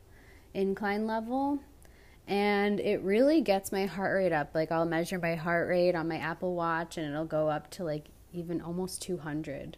incline 0.55 1.07
level. 1.07 1.59
And 2.27 2.81
it 2.81 3.03
really 3.03 3.43
gets 3.43 3.71
my 3.71 3.85
heart 3.85 4.17
rate 4.17 4.33
up. 4.33 4.55
Like, 4.55 4.73
I'll 4.73 4.87
measure 4.87 5.19
my 5.19 5.35
heart 5.35 5.69
rate 5.69 5.95
on 5.95 6.09
my 6.09 6.17
Apple 6.17 6.55
Watch, 6.55 6.97
and 6.97 7.07
it'll 7.07 7.27
go 7.27 7.49
up 7.51 7.71
to 7.73 7.85
like 7.85 8.07
even 8.33 8.63
almost 8.63 9.03
200 9.03 9.77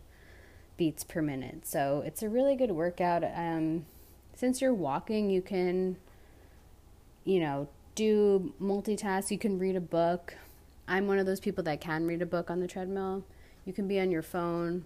beats 0.76 1.02
per 1.02 1.20
minute. 1.20 1.66
So 1.66 2.04
it's 2.06 2.22
a 2.22 2.28
really 2.28 2.54
good 2.54 2.70
workout. 2.70 3.24
Um, 3.24 3.86
since 4.36 4.60
you're 4.60 4.72
walking, 4.72 5.30
you 5.30 5.42
can, 5.42 5.96
you 7.24 7.40
know, 7.40 7.68
do 7.96 8.54
multitask. 8.62 9.32
You 9.32 9.38
can 9.38 9.58
read 9.58 9.74
a 9.74 9.80
book. 9.80 10.36
I'm 10.86 11.08
one 11.08 11.18
of 11.18 11.26
those 11.26 11.40
people 11.40 11.64
that 11.64 11.80
can 11.80 12.06
read 12.06 12.22
a 12.22 12.26
book 12.26 12.50
on 12.50 12.60
the 12.60 12.68
treadmill. 12.68 13.24
You 13.64 13.72
can 13.72 13.88
be 13.88 14.00
on 14.00 14.10
your 14.10 14.22
phone. 14.22 14.84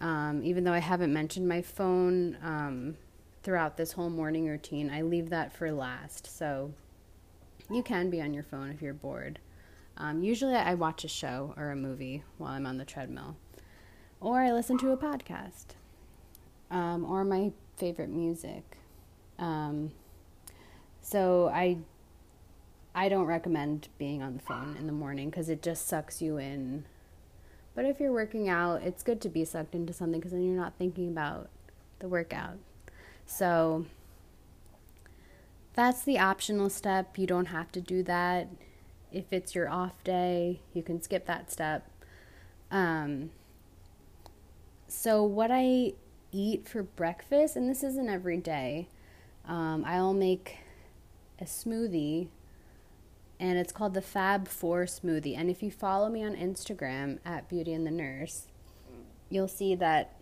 Um, 0.00 0.42
even 0.44 0.64
though 0.64 0.72
I 0.72 0.78
haven't 0.78 1.12
mentioned 1.12 1.46
my 1.48 1.60
phone 1.60 2.38
um, 2.42 2.96
throughout 3.42 3.76
this 3.76 3.92
whole 3.92 4.10
morning 4.10 4.46
routine, 4.46 4.90
I 4.90 5.02
leave 5.02 5.30
that 5.30 5.52
for 5.52 5.70
last. 5.70 6.26
So 6.26 6.72
you 7.70 7.82
can 7.82 8.10
be 8.10 8.20
on 8.20 8.34
your 8.34 8.42
phone 8.42 8.70
if 8.70 8.80
you're 8.82 8.94
bored. 8.94 9.38
Um, 9.96 10.22
usually, 10.22 10.54
I 10.54 10.74
watch 10.74 11.04
a 11.04 11.08
show 11.08 11.52
or 11.56 11.70
a 11.70 11.76
movie 11.76 12.22
while 12.38 12.52
I'm 12.52 12.64
on 12.64 12.78
the 12.78 12.86
treadmill, 12.86 13.36
or 14.18 14.40
I 14.40 14.50
listen 14.50 14.78
to 14.78 14.92
a 14.92 14.96
podcast, 14.96 15.66
um, 16.70 17.04
or 17.04 17.22
my 17.22 17.52
favorite 17.76 18.08
music. 18.08 18.78
Um, 19.38 19.92
so 21.02 21.50
I 21.52 21.78
I 22.94 23.08
don't 23.08 23.26
recommend 23.26 23.88
being 23.98 24.22
on 24.22 24.34
the 24.34 24.42
phone 24.42 24.76
in 24.78 24.86
the 24.86 24.92
morning 24.92 25.28
because 25.28 25.48
it 25.48 25.62
just 25.62 25.86
sucks 25.86 26.22
you 26.22 26.38
in. 26.38 26.84
But 27.80 27.88
if 27.88 27.98
you're 27.98 28.12
working 28.12 28.46
out, 28.46 28.82
it's 28.82 29.02
good 29.02 29.22
to 29.22 29.30
be 29.30 29.42
sucked 29.42 29.74
into 29.74 29.94
something 29.94 30.20
because 30.20 30.32
then 30.32 30.44
you're 30.44 30.54
not 30.54 30.74
thinking 30.76 31.08
about 31.08 31.48
the 32.00 32.08
workout. 32.08 32.58
So 33.24 33.86
that's 35.72 36.02
the 36.02 36.18
optional 36.18 36.68
step. 36.68 37.16
You 37.16 37.26
don't 37.26 37.46
have 37.46 37.72
to 37.72 37.80
do 37.80 38.02
that. 38.02 38.48
If 39.10 39.32
it's 39.32 39.54
your 39.54 39.70
off 39.70 40.04
day, 40.04 40.60
you 40.74 40.82
can 40.82 41.00
skip 41.00 41.24
that 41.24 41.50
step. 41.50 41.90
Um, 42.70 43.30
so, 44.86 45.22
what 45.22 45.50
I 45.50 45.94
eat 46.32 46.68
for 46.68 46.82
breakfast, 46.82 47.56
and 47.56 47.66
this 47.66 47.82
isn't 47.82 48.10
every 48.10 48.36
day, 48.36 48.88
um, 49.48 49.84
I'll 49.86 50.12
make 50.12 50.58
a 51.40 51.44
smoothie 51.44 52.28
and 53.40 53.58
it's 53.58 53.72
called 53.72 53.94
the 53.94 54.02
Fab 54.02 54.46
Four 54.46 54.84
smoothie. 54.84 55.36
And 55.36 55.48
if 55.50 55.62
you 55.62 55.70
follow 55.70 56.10
me 56.10 56.22
on 56.22 56.36
Instagram 56.36 57.18
at 57.24 57.48
Beauty 57.48 57.72
and 57.72 57.86
the 57.86 57.90
Nurse, 57.90 58.48
you'll 59.30 59.48
see 59.48 59.74
that 59.76 60.14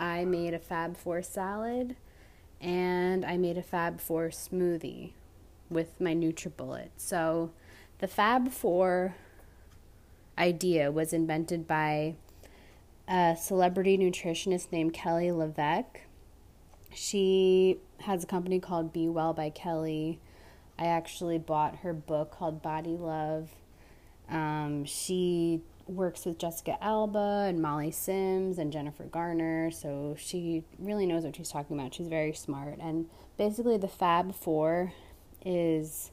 I 0.00 0.24
made 0.24 0.52
a 0.52 0.58
Fab 0.58 0.96
Four 0.96 1.22
salad 1.22 1.94
and 2.60 3.24
I 3.24 3.36
made 3.36 3.56
a 3.56 3.62
Fab 3.62 4.00
Four 4.00 4.30
smoothie 4.30 5.12
with 5.70 6.00
my 6.00 6.12
NutriBullet. 6.12 6.88
So 6.96 7.52
the 8.00 8.08
Fab 8.08 8.50
Four 8.50 9.14
idea 10.36 10.90
was 10.90 11.12
invented 11.12 11.68
by 11.68 12.16
a 13.06 13.36
celebrity 13.40 13.96
nutritionist 13.96 14.72
named 14.72 14.92
Kelly 14.92 15.30
LeVeque. 15.30 16.00
She 16.92 17.78
has 18.00 18.24
a 18.24 18.26
company 18.26 18.58
called 18.58 18.92
Be 18.92 19.08
Well 19.08 19.32
by 19.32 19.50
Kelly 19.50 20.18
I 20.78 20.86
actually 20.86 21.38
bought 21.38 21.76
her 21.76 21.92
book 21.92 22.32
called 22.32 22.62
Body 22.62 22.96
Love. 22.96 23.50
Um, 24.28 24.84
she 24.84 25.60
works 25.86 26.24
with 26.24 26.38
Jessica 26.38 26.82
Alba 26.82 27.46
and 27.48 27.60
Molly 27.60 27.90
Sims 27.90 28.58
and 28.58 28.72
Jennifer 28.72 29.04
Garner, 29.04 29.70
so 29.70 30.16
she 30.18 30.64
really 30.78 31.06
knows 31.06 31.24
what 31.24 31.36
she's 31.36 31.50
talking 31.50 31.78
about. 31.78 31.94
She's 31.94 32.08
very 32.08 32.32
smart. 32.32 32.78
And 32.80 33.08
basically, 33.36 33.76
the 33.76 33.88
Fab 33.88 34.34
Four 34.34 34.92
is 35.44 36.10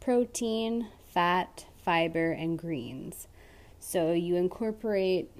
protein, 0.00 0.88
fat, 1.12 1.66
fiber, 1.82 2.32
and 2.32 2.58
greens. 2.58 3.26
So 3.80 4.12
you 4.12 4.36
incorporate 4.36 5.30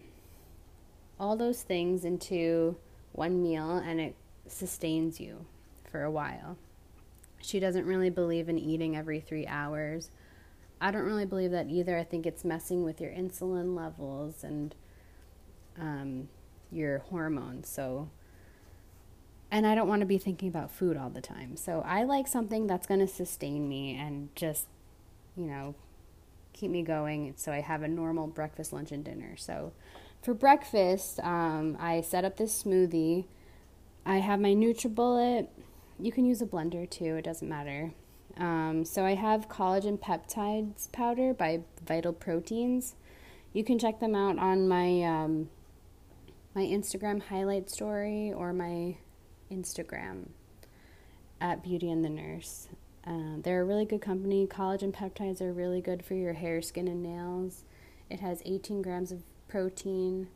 all 1.18 1.36
those 1.36 1.62
things 1.62 2.04
into 2.04 2.76
one 3.12 3.42
meal 3.42 3.76
and 3.76 4.00
it 4.00 4.14
sustains 4.46 5.20
you 5.20 5.46
for 5.90 6.02
a 6.02 6.10
while. 6.10 6.56
She 7.40 7.60
doesn't 7.60 7.86
really 7.86 8.10
believe 8.10 8.48
in 8.48 8.58
eating 8.58 8.96
every 8.96 9.20
three 9.20 9.46
hours. 9.46 10.10
I 10.80 10.90
don't 10.90 11.04
really 11.04 11.24
believe 11.24 11.52
that 11.52 11.68
either. 11.68 11.96
I 11.96 12.04
think 12.04 12.26
it's 12.26 12.44
messing 12.44 12.84
with 12.84 13.00
your 13.00 13.10
insulin 13.10 13.76
levels 13.76 14.44
and 14.44 14.74
um, 15.78 16.28
your 16.70 16.98
hormones. 16.98 17.68
So, 17.68 18.10
and 19.50 19.66
I 19.66 19.74
don't 19.74 19.88
want 19.88 20.00
to 20.00 20.06
be 20.06 20.18
thinking 20.18 20.48
about 20.48 20.70
food 20.70 20.96
all 20.96 21.10
the 21.10 21.20
time. 21.20 21.56
So, 21.56 21.82
I 21.86 22.04
like 22.04 22.26
something 22.26 22.66
that's 22.66 22.86
going 22.86 23.00
to 23.00 23.06
sustain 23.06 23.68
me 23.68 23.96
and 23.96 24.28
just, 24.34 24.66
you 25.36 25.46
know, 25.46 25.74
keep 26.52 26.70
me 26.70 26.82
going 26.82 27.34
so 27.36 27.52
I 27.52 27.60
have 27.60 27.82
a 27.82 27.88
normal 27.88 28.26
breakfast, 28.26 28.72
lunch, 28.72 28.92
and 28.92 29.04
dinner. 29.04 29.36
So, 29.36 29.72
for 30.22 30.34
breakfast, 30.34 31.20
um, 31.20 31.76
I 31.80 32.00
set 32.00 32.24
up 32.24 32.36
this 32.36 32.62
smoothie. 32.62 33.26
I 34.04 34.16
have 34.16 34.40
my 34.40 34.54
NutriBullet 34.54 35.48
you 35.98 36.12
can 36.12 36.24
use 36.24 36.42
a 36.42 36.46
blender 36.46 36.88
too, 36.88 37.16
it 37.16 37.22
doesn't 37.22 37.48
matter. 37.48 37.92
Um, 38.36 38.84
so 38.84 39.04
I 39.04 39.14
have 39.14 39.48
collagen 39.48 39.98
peptides 39.98 40.92
powder 40.92 41.32
by 41.32 41.60
Vital 41.86 42.12
Proteins. 42.12 42.94
You 43.52 43.64
can 43.64 43.78
check 43.78 44.00
them 44.00 44.14
out 44.14 44.38
on 44.38 44.68
my 44.68 45.02
um, 45.02 45.48
my 46.54 46.62
Instagram 46.62 47.22
highlight 47.22 47.70
story 47.70 48.32
or 48.32 48.52
my 48.52 48.96
Instagram 49.50 50.28
at 51.40 51.62
Beauty 51.62 51.90
and 51.90 52.04
the 52.04 52.10
Nurse. 52.10 52.68
Uh, 53.06 53.36
they're 53.42 53.62
a 53.62 53.64
really 53.64 53.84
good 53.84 54.02
company. 54.02 54.46
Collagen 54.46 54.92
peptides 54.92 55.40
are 55.40 55.52
really 55.52 55.80
good 55.80 56.04
for 56.04 56.14
your 56.14 56.32
hair, 56.32 56.60
skin, 56.60 56.88
and 56.88 57.02
nails. 57.02 57.64
It 58.10 58.20
has 58.20 58.42
18 58.44 58.82
grams 58.82 59.12
of 59.12 59.22
protein. 59.48 60.28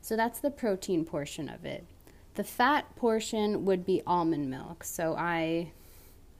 So 0.00 0.16
that's 0.16 0.40
the 0.40 0.50
protein 0.50 1.04
portion 1.04 1.48
of 1.48 1.64
it. 1.64 1.84
The 2.34 2.44
fat 2.44 2.96
portion 2.96 3.64
would 3.66 3.84
be 3.84 4.02
almond 4.06 4.50
milk. 4.50 4.84
So 4.84 5.14
I 5.14 5.72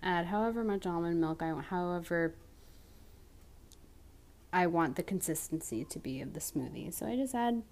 add 0.02 0.26
however 0.26 0.64
much 0.64 0.86
almond 0.86 1.20
milk 1.20 1.42
I 1.42 1.52
want, 1.52 1.66
however 1.66 2.34
I 4.52 4.66
want 4.66 4.96
the 4.96 5.02
consistency 5.02 5.84
to 5.84 5.98
be 5.98 6.20
of 6.20 6.32
the 6.32 6.40
smoothie. 6.40 6.92
So 6.92 7.06
I 7.06 7.16
just 7.16 7.34
add 7.34 7.62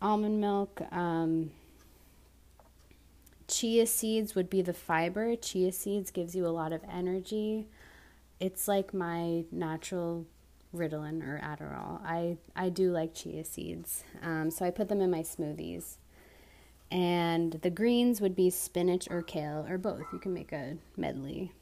almond 0.00 0.40
milk. 0.40 0.82
Um, 0.92 1.52
chia 3.48 3.86
seeds 3.86 4.34
would 4.34 4.50
be 4.50 4.60
the 4.60 4.74
fiber. 4.74 5.34
Chia 5.36 5.72
seeds 5.72 6.10
gives 6.10 6.36
you 6.36 6.46
a 6.46 6.48
lot 6.48 6.72
of 6.72 6.82
energy. 6.90 7.66
It's 8.40 8.68
like 8.68 8.92
my 8.92 9.44
natural 9.50 10.26
Ritalin 10.74 11.22
or 11.22 11.40
Adderall. 11.42 12.00
I, 12.04 12.36
I 12.56 12.68
do 12.68 12.90
like 12.90 13.14
chia 13.14 13.44
seeds. 13.44 14.04
Um, 14.22 14.50
so 14.50 14.64
I 14.64 14.70
put 14.70 14.88
them 14.88 15.00
in 15.00 15.10
my 15.10 15.20
smoothies 15.20 15.96
and 16.92 17.54
the 17.62 17.70
greens 17.70 18.20
would 18.20 18.36
be 18.36 18.50
spinach 18.50 19.08
or 19.10 19.22
kale 19.22 19.66
or 19.68 19.78
both. 19.78 20.04
You 20.12 20.18
can 20.18 20.34
make 20.34 20.52
a 20.52 20.76
medley. 20.94 21.52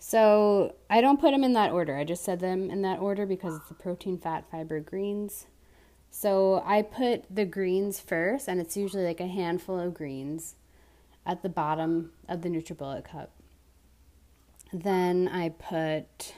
So 0.00 0.74
I 0.90 1.00
don't 1.00 1.20
put 1.20 1.30
them 1.30 1.44
in 1.44 1.52
that 1.52 1.70
order. 1.70 1.96
I 1.96 2.02
just 2.02 2.24
said 2.24 2.40
them 2.40 2.68
in 2.68 2.82
that 2.82 2.98
order 2.98 3.26
because 3.26 3.54
it's 3.54 3.68
the 3.68 3.74
protein, 3.74 4.18
fat, 4.18 4.50
fiber, 4.50 4.80
greens. 4.80 5.46
So 6.10 6.64
I 6.66 6.82
put 6.82 7.24
the 7.32 7.44
greens 7.44 8.00
first, 8.00 8.48
and 8.48 8.60
it's 8.60 8.76
usually 8.76 9.04
like 9.04 9.20
a 9.20 9.28
handful 9.28 9.78
of 9.78 9.94
greens 9.94 10.56
at 11.24 11.42
the 11.42 11.48
bottom 11.48 12.10
of 12.28 12.42
the 12.42 12.48
NutriBullet 12.48 13.04
cup. 13.04 13.30
Then 14.72 15.28
I 15.28 15.50
put 15.50 16.34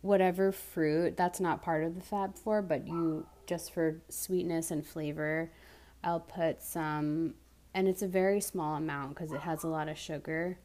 whatever 0.00 0.50
fruit 0.50 1.16
that's 1.16 1.38
not 1.38 1.62
part 1.62 1.84
of 1.84 1.94
the 1.94 2.00
Fab 2.00 2.36
Four, 2.36 2.62
but 2.62 2.88
you 2.88 3.26
just 3.46 3.72
for 3.72 4.00
sweetness 4.08 4.72
and 4.72 4.84
flavor 4.84 5.52
I'll 6.02 6.20
put 6.20 6.62
some, 6.62 7.34
and 7.74 7.88
it's 7.88 8.02
a 8.02 8.08
very 8.08 8.40
small 8.40 8.76
amount 8.76 9.10
because 9.10 9.32
it 9.32 9.40
has 9.40 9.64
a 9.64 9.68
lot 9.68 9.88
of 9.88 9.98
sugar. 9.98 10.58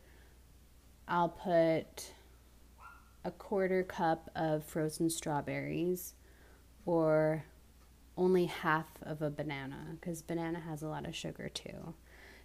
I'll 1.07 1.29
put 1.29 2.13
a 3.25 3.31
quarter 3.31 3.83
cup 3.83 4.29
of 4.35 4.63
frozen 4.63 5.09
strawberries 5.09 6.13
or 6.85 7.45
only 8.17 8.45
half 8.45 8.87
of 9.01 9.21
a 9.21 9.29
banana 9.29 9.97
because 9.99 10.21
banana 10.21 10.59
has 10.59 10.81
a 10.81 10.87
lot 10.87 11.05
of 11.05 11.15
sugar 11.15 11.49
too. 11.49 11.93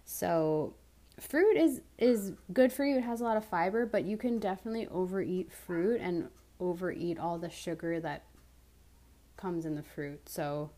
So 0.05 0.73
fruit 1.19 1.57
is 1.57 1.81
is 1.97 2.33
good 2.53 2.71
for 2.71 2.85
you. 2.85 2.97
It 2.97 3.03
has 3.03 3.21
a 3.21 3.23
lot 3.23 3.37
of 3.37 3.45
fiber, 3.45 3.85
but 3.85 4.05
you 4.05 4.17
can 4.17 4.39
definitely 4.39 4.87
overeat 4.87 5.51
fruit 5.51 6.01
and 6.01 6.29
overeat 6.59 7.19
all 7.19 7.37
the 7.37 7.49
sugar 7.49 7.99
that 7.99 8.23
comes 9.37 9.65
in 9.65 9.75
the 9.75 9.83
fruit. 9.83 10.27
So 10.27 10.71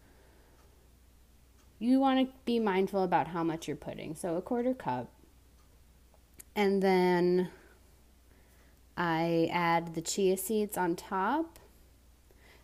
you 1.81 1.99
want 1.99 2.19
to 2.19 2.33
be 2.45 2.59
mindful 2.59 3.03
about 3.03 3.29
how 3.29 3.43
much 3.43 3.67
you're 3.67 3.75
putting. 3.75 4.13
So 4.15 4.35
a 4.35 4.41
quarter 4.41 4.75
cup. 4.75 5.09
And 6.55 6.81
then 6.83 7.49
I 8.95 9.49
add 9.51 9.95
the 9.95 10.01
chia 10.01 10.37
seeds 10.37 10.77
on 10.77 10.95
top. 10.95 11.57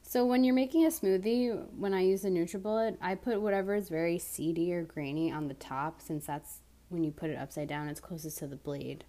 So 0.04 0.24
when 0.24 0.44
you're 0.44 0.54
making 0.54 0.86
a 0.86 0.90
smoothie, 0.90 1.66
when 1.76 1.96
I 1.96 2.02
use 2.02 2.22
the 2.22 2.30
NutriBullet, 2.30 2.98
I 3.02 3.16
put 3.16 3.42
whatever 3.42 3.74
is 3.74 3.90
very 3.90 4.20
seedy 4.20 4.72
or 4.72 4.84
grainy 4.84 5.32
on 5.32 5.48
the 5.48 5.56
top 5.56 6.00
since 6.00 6.28
that's 6.28 6.60
when 6.90 7.04
you 7.04 7.10
put 7.10 7.32
it 7.32 7.40
upside 7.40 7.68
down, 7.68 7.90
it's 7.90 8.00
closest 8.00 8.38
to 8.38 8.48
the 8.48 8.56
blade. 8.56 9.04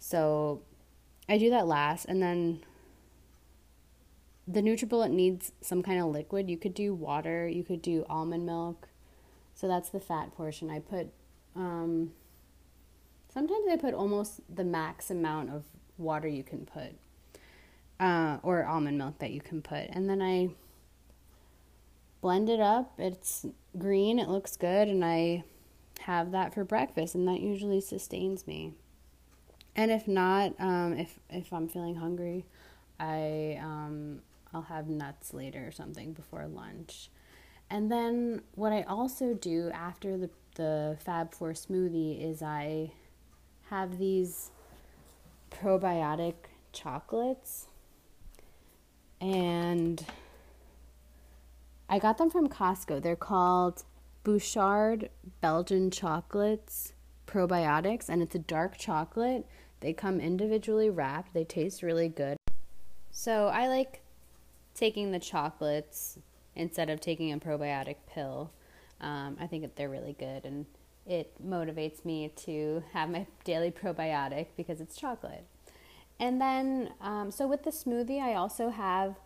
So 0.00 0.62
I 1.28 1.38
do 1.38 1.48
that 1.50 1.68
last 1.68 2.06
and 2.06 2.20
then 2.20 2.64
the 4.48 4.62
NutriBullet 4.62 5.10
needs 5.10 5.52
some 5.60 5.82
kind 5.82 6.00
of 6.00 6.08
liquid. 6.08 6.50
You 6.50 6.58
could 6.58 6.74
do 6.74 6.92
water, 6.92 7.48
you 7.48 7.62
could 7.62 7.82
do 7.82 8.04
almond 8.10 8.44
milk, 8.44 8.88
So 9.54 9.68
that's 9.68 9.90
the 9.90 10.00
fat 10.00 10.34
portion. 10.34 10.70
I 10.70 10.80
put, 10.80 11.08
um, 11.54 12.12
sometimes 13.32 13.66
I 13.70 13.76
put 13.76 13.94
almost 13.94 14.40
the 14.54 14.64
max 14.64 15.10
amount 15.10 15.50
of 15.50 15.64
water 15.96 16.28
you 16.28 16.42
can 16.42 16.66
put, 16.66 16.94
uh, 18.00 18.38
or 18.42 18.64
almond 18.64 18.98
milk 18.98 19.18
that 19.20 19.30
you 19.30 19.40
can 19.40 19.62
put. 19.62 19.88
And 19.90 20.10
then 20.10 20.20
I 20.20 20.50
blend 22.20 22.48
it 22.48 22.60
up. 22.60 22.94
It's 22.98 23.46
green, 23.78 24.18
it 24.18 24.28
looks 24.28 24.56
good, 24.56 24.88
and 24.88 25.04
I 25.04 25.44
have 26.00 26.32
that 26.32 26.54
for 26.54 26.64
breakfast, 26.64 27.14
and 27.14 27.28
that 27.28 27.40
usually 27.40 27.80
sustains 27.80 28.46
me. 28.46 28.72
And 29.76 29.90
if 29.90 30.06
not, 30.06 30.54
um, 30.58 30.94
if 30.94 31.18
if 31.28 31.52
I'm 31.52 31.68
feeling 31.68 31.96
hungry, 31.96 32.46
I 32.98 33.58
um, 33.60 34.20
I'll 34.52 34.62
have 34.62 34.88
nuts 34.88 35.34
later 35.34 35.66
or 35.66 35.72
something 35.72 36.12
before 36.12 36.46
lunch. 36.46 37.10
And 37.70 37.90
then 37.90 38.42
what 38.54 38.72
I 38.72 38.82
also 38.82 39.34
do 39.34 39.70
after 39.72 40.16
the 40.16 40.30
the 40.54 40.96
Fab 41.04 41.34
Four 41.34 41.50
smoothie 41.50 42.22
is 42.22 42.42
I 42.42 42.92
have 43.70 43.98
these 43.98 44.50
probiotic 45.50 46.34
chocolates 46.72 47.68
and 49.20 50.04
I 51.88 51.98
got 51.98 52.18
them 52.18 52.30
from 52.30 52.48
Costco. 52.48 53.02
They're 53.02 53.16
called 53.16 53.84
Bouchard 54.22 55.10
Belgian 55.40 55.90
chocolates 55.90 56.92
probiotics 57.26 58.08
and 58.08 58.22
it's 58.22 58.34
a 58.34 58.40
dark 58.40 58.76
chocolate. 58.78 59.46
They 59.80 59.92
come 59.92 60.20
individually 60.20 60.90
wrapped. 60.90 61.34
They 61.34 61.44
taste 61.44 61.82
really 61.82 62.08
good. 62.08 62.36
So 63.10 63.48
I 63.48 63.68
like 63.68 64.02
taking 64.74 65.12
the 65.12 65.18
chocolates 65.18 66.18
instead 66.56 66.90
of 66.90 67.00
taking 67.00 67.32
a 67.32 67.38
probiotic 67.38 67.96
pill. 68.08 68.50
Um, 69.00 69.36
I 69.40 69.46
think 69.46 69.74
they're 69.74 69.88
really 69.88 70.14
good 70.18 70.44
and 70.44 70.66
it 71.06 71.32
motivates 71.44 72.04
me 72.04 72.32
to 72.36 72.82
have 72.92 73.10
my 73.10 73.26
daily 73.44 73.70
probiotic 73.70 74.48
because 74.56 74.80
it's 74.80 74.96
chocolate. 74.96 75.44
And 76.18 76.40
then, 76.40 76.90
um, 77.00 77.30
so 77.30 77.46
with 77.46 77.64
the 77.64 77.70
smoothie, 77.70 78.20
I 78.20 78.34
also 78.34 78.70
have 78.70 79.16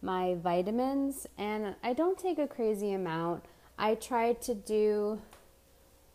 my 0.00 0.34
vitamins, 0.34 1.26
and 1.36 1.74
I 1.82 1.92
don't 1.92 2.18
take 2.18 2.38
a 2.38 2.46
crazy 2.46 2.92
amount. 2.92 3.44
I 3.78 3.96
try 3.96 4.32
to 4.32 4.54
do 4.54 5.20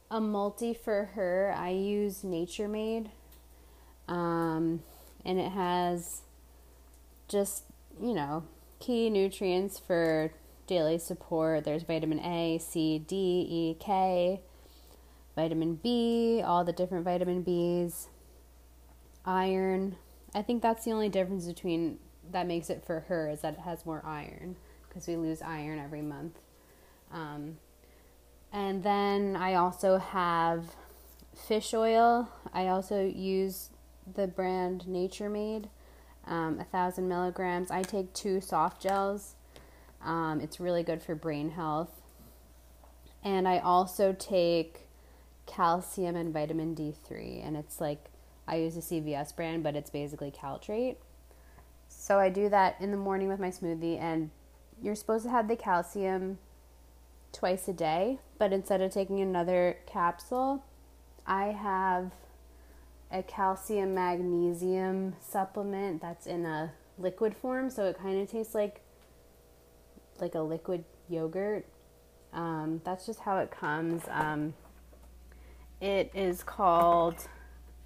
a 0.10 0.20
multi 0.20 0.74
for 0.74 1.06
her. 1.14 1.54
I 1.56 1.70
use 1.70 2.24
Nature 2.24 2.68
Made, 2.68 3.12
um, 4.08 4.82
and 5.24 5.40
it 5.40 5.52
has 5.52 6.22
just, 7.28 7.66
you 8.02 8.14
know, 8.14 8.44
key 8.80 9.10
nutrients 9.10 9.80
for 9.80 10.32
daily 10.74 10.98
support. 10.98 11.64
There's 11.64 11.84
vitamin 11.84 12.20
A, 12.20 12.58
C, 12.58 13.00
D, 13.00 13.16
E, 13.50 13.76
K, 13.80 14.42
vitamin 15.36 15.76
B, 15.76 16.42
all 16.44 16.64
the 16.64 16.74
different 16.74 17.06
vitamin 17.06 17.44
Bs, 17.44 18.08
iron. 19.24 19.96
I 20.34 20.42
think 20.42 20.64
that's 20.64 20.84
the 20.86 20.92
only 20.92 21.10
difference 21.10 21.46
between 21.46 22.00
that 22.32 22.48
makes 22.48 22.70
it 22.70 22.84
for 22.86 23.02
her 23.02 23.30
is 23.30 23.42
that 23.42 23.54
it 23.54 23.60
has 23.60 23.86
more 23.86 24.02
iron 24.04 24.56
because 24.88 25.08
we 25.08 25.16
lose 25.16 25.42
iron 25.42 25.78
every 25.78 26.02
month. 26.02 26.40
Um, 27.12 27.58
and 28.52 28.84
then 28.84 29.36
I 29.36 29.54
also 29.54 29.98
have 29.98 30.76
fish 31.36 31.74
oil. 31.74 32.30
I 32.52 32.68
also 32.68 33.06
use 33.06 33.70
the 34.12 34.28
brand 34.28 34.88
Nature 34.88 35.30
Made, 35.30 35.70
um, 36.26 36.60
a 36.60 36.64
thousand 36.64 37.08
milligrams. 37.08 37.70
I 37.70 37.84
take 37.84 38.14
two 38.14 38.42
soft 38.42 38.82
gels. 38.82 39.36
Um, 40.04 40.42
it's 40.42 40.60
really 40.60 40.84
good 40.84 41.02
for 41.02 41.16
brain 41.16 41.52
health. 41.52 42.02
And 43.24 43.48
I 43.48 43.60
also 43.60 44.14
take 44.14 44.88
calcium 45.46 46.16
and 46.16 46.34
vitamin 46.34 46.76
D3, 46.76 47.46
and 47.46 47.56
it's 47.56 47.80
like 47.80 48.06
I 48.48 48.58
use 48.58 48.76
a 48.76 48.82
CVS 48.82 49.36
brand, 49.36 49.64
but 49.64 49.76
it's 49.76 49.90
basically 49.90 50.32
Caltrate. 50.32 50.98
So 51.88 52.20
I 52.20 52.30
do 52.30 52.50
that 52.50 52.76
in 52.80 52.92
the 52.92 52.98
morning 52.98 53.30
with 53.30 53.40
my 53.40 53.50
smoothie, 53.50 54.00
and 54.00 54.30
you're 54.82 54.96
supposed 54.96 55.24
to 55.26 55.32
have 55.32 55.48
the 55.48 55.56
calcium 55.56 56.40
twice 57.32 57.68
a 57.68 57.74
day, 57.74 58.20
but 58.38 58.52
instead 58.52 58.82
of 58.82 58.92
taking 58.92 59.22
another 59.22 59.78
capsule, 59.86 60.64
I 61.26 61.48
have 61.48 62.12
a 63.12 63.24
calcium 63.24 63.94
magnesium 63.94 65.16
supplement 65.22 66.02
that's 66.02 66.28
in 66.28 66.46
a 66.46 66.74
liquid 66.98 67.36
form, 67.36 67.70
so 67.70 67.86
it 67.86 67.98
kind 67.98 68.22
of 68.22 68.30
tastes 68.30 68.56
like 68.56 68.82
like 70.20 70.36
a 70.36 70.42
liquid 70.42 70.84
yogurt. 71.10 71.66
Um, 72.34 72.82
that's 72.84 73.06
just 73.06 73.20
how 73.20 73.38
it 73.38 73.52
comes. 73.52 74.04
Um, 74.10 74.54
it 75.82 76.12
is 76.14 76.44
called 76.44 77.28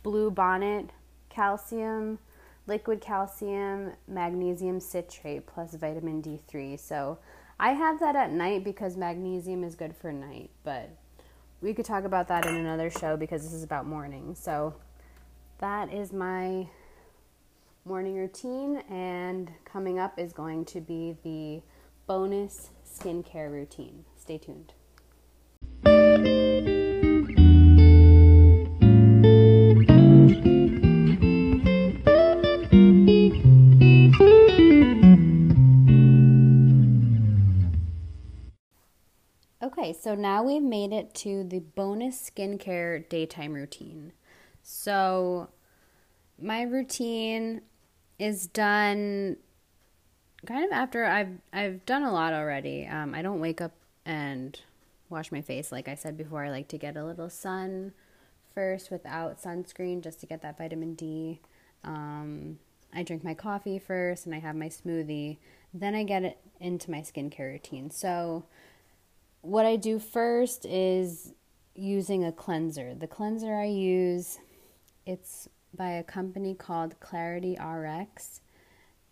Blue 0.03 0.31
Bonnet 0.31 0.89
Calcium 1.29 2.19
liquid 2.67 2.99
calcium, 3.01 3.93
magnesium 4.07 4.79
citrate, 4.79 5.47
plus 5.47 5.73
vitamin 5.73 6.21
D3. 6.21 6.79
So 6.79 7.17
I 7.59 7.71
have 7.71 7.99
that 8.01 8.15
at 8.15 8.31
night 8.31 8.63
because 8.63 8.97
magnesium 8.97 9.63
is 9.63 9.75
good 9.75 9.95
for 9.95 10.11
night, 10.11 10.51
but 10.63 10.89
we 11.61 11.73
could 11.73 11.85
talk 11.85 12.03
about 12.03 12.27
that 12.27 12.45
in 12.45 12.55
another 12.55 12.91
show 12.91 13.17
because 13.17 13.43
this 13.43 13.53
is 13.53 13.63
about 13.63 13.87
morning. 13.87 14.35
So 14.35 14.75
that 15.59 15.91
is 15.91 16.13
my 16.13 16.67
morning 17.85 18.15
routine, 18.15 18.83
and 18.89 19.49
coming 19.63 19.97
up 19.97 20.19
is 20.19 20.33
going 20.33 20.65
to 20.65 20.81
be 20.81 21.15
the 21.23 21.61
bonus 22.07 22.69
skincare 22.85 23.51
routine. 23.51 24.05
Stay 24.15 24.37
tuned. 24.37 24.73
Okay, 39.61 39.91
so 39.91 40.15
now 40.15 40.43
we've 40.43 40.63
made 40.63 40.93
it 40.93 41.13
to 41.15 41.43
the 41.43 41.59
bonus 41.59 42.29
skincare 42.29 43.07
daytime 43.09 43.53
routine. 43.53 44.13
So, 44.63 45.49
my 46.41 46.61
routine 46.61 47.61
is 48.17 48.47
done 48.47 49.37
kind 50.47 50.65
of 50.65 50.71
after 50.71 51.05
I've 51.05 51.37
I've 51.53 51.85
done 51.85 52.03
a 52.03 52.11
lot 52.11 52.33
already. 52.33 52.87
Um, 52.87 53.13
I 53.13 53.21
don't 53.21 53.39
wake 53.39 53.61
up 53.61 53.73
and 54.05 54.59
wash 55.09 55.31
my 55.31 55.41
face 55.41 55.71
like 55.71 55.87
I 55.87 55.95
said 55.95 56.17
before. 56.17 56.45
I 56.45 56.49
like 56.49 56.69
to 56.69 56.77
get 56.77 56.97
a 56.97 57.05
little 57.05 57.29
sun 57.29 57.93
first 58.55 58.89
without 58.89 59.41
sunscreen 59.41 60.01
just 60.01 60.19
to 60.21 60.25
get 60.25 60.41
that 60.41 60.57
vitamin 60.57 60.95
D. 60.95 61.41
Um, 61.83 62.57
I 62.93 63.03
drink 63.03 63.23
my 63.23 63.33
coffee 63.33 63.77
first 63.77 64.25
and 64.25 64.33
I 64.33 64.39
have 64.39 64.55
my 64.55 64.69
smoothie. 64.69 65.37
Then 65.73 65.93
I 65.93 66.03
get 66.03 66.23
it 66.23 66.39
into 66.59 66.89
my 66.89 67.01
skincare 67.01 67.51
routine. 67.51 67.91
So 67.91 68.45
what 69.41 69.65
I 69.65 69.75
do 69.75 69.99
first 69.99 70.65
is 70.65 71.33
using 71.75 72.23
a 72.25 72.31
cleanser. 72.31 72.95
The 72.95 73.05
cleanser 73.05 73.53
I 73.53 73.65
use, 73.65 74.39
it's 75.05 75.47
by 75.75 75.91
a 75.91 76.03
company 76.03 76.55
called 76.55 76.99
Clarity 76.99 77.57
RX. 77.61 78.41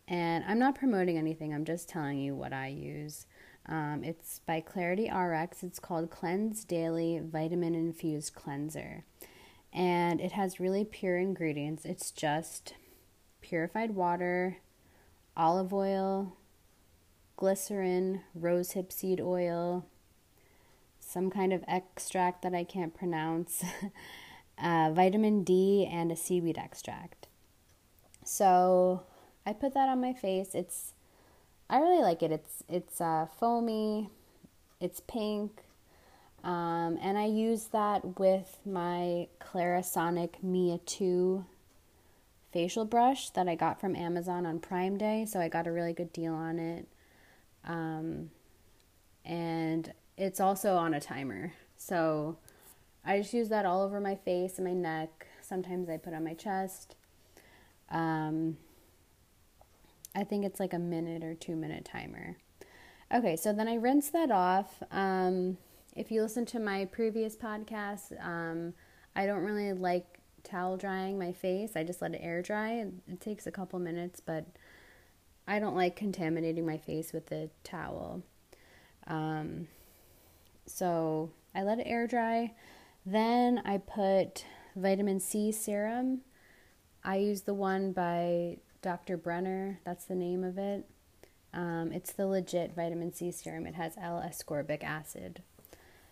And 0.08 0.44
I'm 0.48 0.60
not 0.60 0.76
promoting 0.76 1.18
anything, 1.18 1.54
I'm 1.54 1.66
just 1.66 1.90
telling 1.90 2.20
you 2.20 2.36
what 2.36 2.54
I 2.54 2.68
use. 2.68 3.26
Um, 3.68 4.04
it's 4.04 4.40
by 4.46 4.62
Clarity 4.62 5.10
RX. 5.12 5.64
It's 5.64 5.80
called 5.80 6.12
Cleanse 6.12 6.64
Daily 6.64 7.20
Vitamin 7.24 7.74
Infused 7.74 8.36
Cleanser. 8.36 9.04
And 9.74 10.22
it 10.22 10.34
has 10.34 10.60
really 10.60 10.86
pure 10.86 11.18
ingredients. 11.18 11.84
It's 11.84 12.12
just 12.12 12.76
purified 13.42 13.96
water, 13.96 14.58
olive 15.36 15.74
oil, 15.74 16.38
glycerin, 17.38 18.22
rosehip 18.40 18.92
seed 18.92 19.20
oil, 19.20 19.86
some 21.00 21.30
kind 21.30 21.52
of 21.52 21.64
extract 21.68 22.42
that 22.44 22.54
I 22.54 22.64
can't 22.64 22.96
pronounce, 22.96 23.64
uh, 24.64 24.92
vitamin 24.94 25.44
D, 25.44 25.88
and 25.92 26.12
a 26.12 26.16
seaweed 26.16 26.58
extract. 26.58 27.28
So 28.24 29.04
I 29.46 29.54
put 29.54 29.74
that 29.74 29.90
on 29.90 30.02
my 30.02 30.14
face. 30.14 30.54
It's 30.54 30.94
I 31.70 31.80
really 31.80 32.02
like 32.02 32.24
it. 32.24 32.32
It's 32.32 32.64
it's 32.68 33.02
uh, 33.02 33.28
foamy, 33.40 34.10
it's 34.80 35.02
pink, 35.02 35.64
um, 36.44 36.98
and 37.02 37.18
I 37.18 37.26
use 37.26 37.66
that 37.66 38.20
with 38.20 38.60
my 38.66 39.28
Clarisonic 39.40 40.44
Mia 40.44 40.80
Two 40.80 41.46
facial 42.56 42.86
brush 42.86 43.32
that 43.32 43.50
I 43.50 43.56
got 43.56 43.82
from 43.82 43.98
Amazon 43.98 44.46
on 44.46 44.60
Prime 44.60 44.98
Day. 44.98 45.26
So 45.26 45.42
I 45.42 45.50
got 45.50 45.68
a 45.68 45.72
really 45.74 45.92
good 45.92 46.14
deal 46.14 46.34
on 46.34 46.58
it. 46.58 46.88
Um, 47.66 48.30
and 49.26 49.92
it's 50.18 50.40
also 50.40 50.78
on 50.78 50.94
a 50.94 51.02
timer. 51.02 51.52
So 51.76 52.38
I 53.04 53.20
just 53.20 53.34
use 53.34 53.50
that 53.50 53.66
all 53.66 53.82
over 53.82 54.00
my 54.00 54.16
face 54.16 54.58
and 54.58 54.66
my 54.66 54.74
neck. 54.74 55.28
Sometimes 55.42 55.90
I 55.90 55.98
put 55.98 56.14
on 56.14 56.24
my 56.24 56.34
chest. 56.34 56.96
Um, 57.92 58.56
I 60.16 60.24
think 60.24 60.46
it's 60.46 60.60
like 60.60 60.74
a 60.74 60.80
minute 60.80 61.24
or 61.24 61.36
two 61.36 61.56
minute 61.56 61.86
timer. 61.86 62.38
Okay, 63.14 63.36
so 63.36 63.54
then 63.54 63.68
I 63.68 63.76
rinse 63.76 64.10
that 64.10 64.32
off. 64.32 64.82
Um, 64.90 65.58
if 65.96 66.12
you 66.12 66.22
listen 66.22 66.46
to 66.48 66.60
my 66.60 66.86
previous 66.86 67.36
podcast, 67.36 68.14
um, 68.26 68.74
I 69.16 69.26
don't 69.26 69.44
really 69.44 69.74
like 69.74 70.20
towel 70.44 70.78
drying 70.78 71.20
my 71.20 71.32
face. 71.32 71.76
I 71.76 71.84
just 71.84 72.02
let 72.02 72.16
it 72.16 72.22
air 72.22 72.42
dry. 72.42 72.86
It 73.08 73.20
takes 73.20 73.46
a 73.46 73.52
couple 73.52 73.80
minutes, 73.80 74.20
but 74.20 74.46
I 75.48 75.60
don't 75.60 75.76
like 75.76 75.96
contaminating 75.96 76.66
my 76.66 76.78
face 76.78 77.14
with 77.14 77.28
the 77.28 77.50
towel. 77.64 78.24
Um, 79.08 79.68
so 80.66 81.32
I 81.54 81.64
let 81.64 81.80
it 81.80 81.88
air 81.88 82.08
dry. 82.08 82.54
Then 83.06 83.62
I 83.66 83.78
put 83.78 84.46
vitamin 84.76 85.20
C 85.20 85.52
serum. 85.52 86.22
I 87.04 87.18
use 87.18 87.42
the 87.42 87.54
one 87.54 87.92
by 87.92 88.58
Dr. 88.86 89.18
Brenner. 89.18 89.80
That's 89.84 90.06
the 90.06 90.14
name 90.14 90.44
of 90.44 90.60
it. 90.60 90.86
Um, 91.56 91.92
it's 91.92 92.12
the 92.12 92.28
legit 92.28 92.76
vitamin 92.76 93.12
C 93.12 93.32
serum. 93.32 93.66
It 93.66 93.74
has 93.74 93.96
L 94.00 94.24
ascorbic 94.24 94.84
acid. 94.84 95.42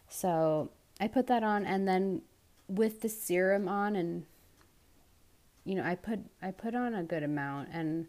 So 0.09 0.71
I 0.99 1.07
put 1.07 1.27
that 1.27 1.43
on, 1.43 1.67
and 1.67 1.88
then 1.88 2.23
with 2.67 3.01
the 3.01 3.09
serum 3.09 3.69
on, 3.69 3.95
and 3.95 4.25
you 5.63 5.75
know, 5.75 5.83
I 5.83 5.93
put 5.93 6.21
I 6.41 6.49
put 6.49 6.73
on 6.73 6.95
a 6.95 7.03
good 7.03 7.21
amount, 7.21 7.69
and 7.71 8.07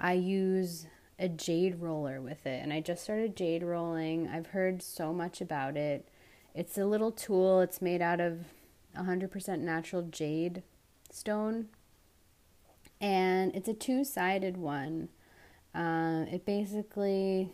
I 0.00 0.14
use 0.14 0.86
a 1.18 1.28
jade 1.28 1.78
roller 1.78 2.22
with 2.22 2.46
it. 2.46 2.62
And 2.62 2.72
I 2.72 2.80
just 2.80 3.02
started 3.02 3.36
jade 3.36 3.62
rolling. 3.62 4.26
I've 4.26 4.48
heard 4.48 4.82
so 4.82 5.12
much 5.12 5.42
about 5.42 5.76
it. 5.76 6.08
It's 6.54 6.78
a 6.78 6.86
little 6.86 7.12
tool. 7.12 7.60
It's 7.60 7.82
made 7.82 8.00
out 8.00 8.20
of 8.20 8.46
100% 8.96 9.58
natural 9.58 10.02
jade 10.02 10.62
stone, 11.10 11.68
and 13.00 13.54
it's 13.54 13.68
a 13.68 13.74
two-sided 13.74 14.56
one. 14.56 15.08
Uh, 15.74 16.24
it 16.30 16.44
basically 16.44 17.50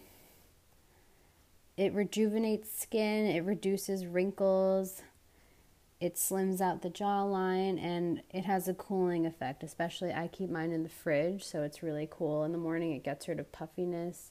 it 1.76 1.92
rejuvenates 1.92 2.70
skin, 2.80 3.26
it 3.26 3.44
reduces 3.44 4.07
wrinkles, 4.07 5.02
it 6.00 6.14
slims 6.14 6.61
out 6.61 6.83
the 6.83 6.90
jawline, 6.90 7.83
and 7.83 8.22
it 8.30 8.44
has 8.44 8.68
a 8.68 8.74
cooling 8.74 9.26
effect. 9.26 9.62
Especially, 9.62 10.12
I 10.12 10.28
keep 10.28 10.50
mine 10.50 10.70
in 10.70 10.83
the 10.83 10.88
fridge, 10.88 11.42
so 11.42 11.62
it's 11.62 11.83
really 11.83 12.09
cool. 12.11 12.44
In 12.44 12.52
the 12.52 12.59
morning, 12.59 12.92
it 12.92 13.02
gets 13.02 13.26
rid 13.26 13.40
of 13.40 13.50
puffiness. 13.50 14.30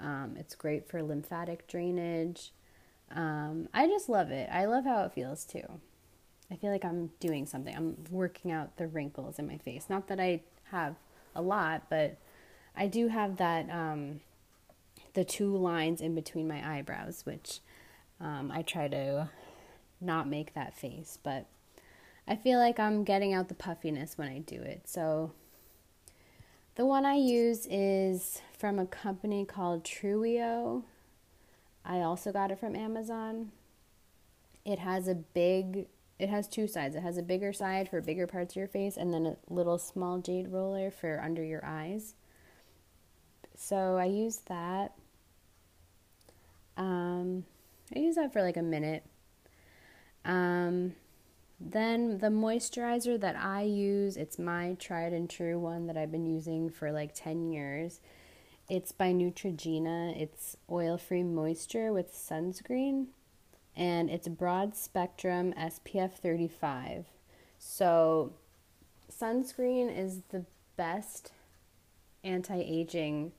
Um, 0.00 0.36
it's 0.38 0.54
great 0.54 0.88
for 0.88 1.02
lymphatic 1.02 1.66
drainage. 1.66 2.52
Um, 3.10 3.68
I 3.74 3.86
just 3.86 4.08
love 4.08 4.30
it. 4.30 4.48
I 4.52 4.66
love 4.66 4.84
how 4.84 5.02
it 5.04 5.12
feels 5.12 5.44
too. 5.44 5.80
I 6.50 6.56
feel 6.56 6.70
like 6.70 6.84
I'm 6.84 7.10
doing 7.20 7.46
something. 7.46 7.74
I'm 7.74 7.96
working 8.10 8.50
out 8.50 8.76
the 8.76 8.86
wrinkles 8.86 9.38
in 9.38 9.46
my 9.46 9.58
face. 9.58 9.86
Not 9.88 10.08
that 10.08 10.18
I 10.18 10.42
have 10.70 10.96
a 11.34 11.42
lot, 11.42 11.82
but 11.90 12.16
I 12.76 12.86
do 12.86 13.08
have 13.08 13.36
that 13.36 13.68
um, 13.70 14.20
the 15.14 15.24
two 15.24 15.54
lines 15.56 16.00
in 16.00 16.14
between 16.14 16.48
my 16.48 16.78
eyebrows, 16.78 17.26
which 17.26 17.60
um, 18.20 18.50
I 18.50 18.62
try 18.62 18.88
to 18.88 19.28
not 20.00 20.28
make 20.28 20.54
that 20.54 20.74
face, 20.74 21.18
but 21.22 21.46
I 22.26 22.36
feel 22.36 22.58
like 22.58 22.78
I'm 22.78 23.04
getting 23.04 23.34
out 23.34 23.48
the 23.48 23.54
puffiness 23.54 24.16
when 24.16 24.28
I 24.28 24.38
do 24.38 24.60
it. 24.60 24.82
So 24.86 25.32
the 26.76 26.86
one 26.86 27.04
I 27.04 27.14
use 27.14 27.66
is 27.70 28.40
from 28.56 28.78
a 28.78 28.86
company 28.86 29.44
called 29.44 29.84
Truio. 29.84 30.84
I 31.84 32.00
also 32.00 32.32
got 32.32 32.50
it 32.50 32.60
from 32.60 32.76
Amazon. 32.76 33.50
It 34.64 34.78
has 34.78 35.08
a 35.08 35.14
big 35.14 35.86
it 36.18 36.28
has 36.28 36.48
two 36.48 36.66
sides. 36.66 36.96
It 36.96 37.02
has 37.02 37.16
a 37.16 37.22
bigger 37.22 37.52
side 37.52 37.88
for 37.88 38.00
bigger 38.00 38.26
parts 38.26 38.54
of 38.54 38.56
your 38.56 38.66
face 38.66 38.96
and 38.96 39.14
then 39.14 39.26
a 39.26 39.36
little 39.48 39.78
small 39.78 40.18
jade 40.18 40.48
roller 40.48 40.90
for 40.90 41.20
under 41.20 41.44
your 41.44 41.64
eyes. 41.64 42.14
So 43.54 43.96
I 43.96 44.06
use 44.06 44.38
that. 44.48 44.94
Um, 46.76 47.44
I 47.94 48.00
use 48.00 48.16
that 48.16 48.32
for 48.32 48.42
like 48.42 48.56
a 48.56 48.62
minute. 48.62 49.04
Um, 50.24 50.94
then 51.60 52.18
the 52.18 52.28
moisturizer 52.28 53.18
that 53.20 53.36
I 53.36 53.62
use, 53.62 54.16
it's 54.16 54.38
my 54.38 54.76
tried 54.78 55.12
and 55.12 55.30
true 55.30 55.58
one 55.58 55.86
that 55.86 55.96
I've 55.96 56.12
been 56.12 56.26
using 56.26 56.68
for 56.68 56.90
like 56.90 57.14
10 57.14 57.52
years. 57.52 58.00
It's 58.68 58.92
by 58.92 59.12
Neutrogena. 59.12 60.20
It's 60.20 60.56
oil 60.70 60.98
free 60.98 61.22
moisture 61.22 61.92
with 61.92 62.12
sunscreen 62.12 63.06
and 63.78 64.10
it's 64.10 64.26
broad 64.26 64.76
spectrum 64.76 65.54
SPF 65.56 66.12
35. 66.14 67.06
So, 67.58 68.32
sunscreen 69.10 69.96
is 69.96 70.22
the 70.30 70.44
best 70.76 71.32
anti 72.24 72.60
aging 72.60 73.32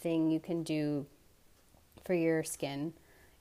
thing 0.00 0.30
you 0.30 0.38
can 0.40 0.62
do 0.62 1.06
for 2.04 2.14
your 2.14 2.44
skin 2.44 2.92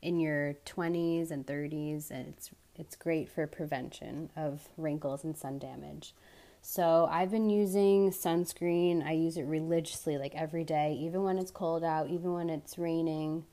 in 0.01 0.19
your 0.19 0.55
20s 0.65 1.29
and 1.31 1.45
30s 1.45 2.09
and 2.09 2.27
it's 2.29 2.49
it's 2.75 2.95
great 2.95 3.29
for 3.29 3.45
prevention 3.45 4.31
of 4.35 4.67
wrinkles 4.77 5.23
and 5.23 5.37
sun 5.37 5.59
damage. 5.59 6.15
So, 6.63 7.07
I've 7.11 7.31
been 7.31 7.49
using 7.49 8.11
sunscreen. 8.11 9.05
I 9.05 9.11
use 9.11 9.37
it 9.37 9.43
religiously 9.43 10.17
like 10.17 10.33
every 10.35 10.63
day, 10.63 10.97
even 10.99 11.23
when 11.23 11.37
it's 11.37 11.51
cold 11.51 11.83
out, 11.83 12.09
even 12.09 12.33
when 12.33 12.49
it's 12.49 12.77
raining. 12.79 13.45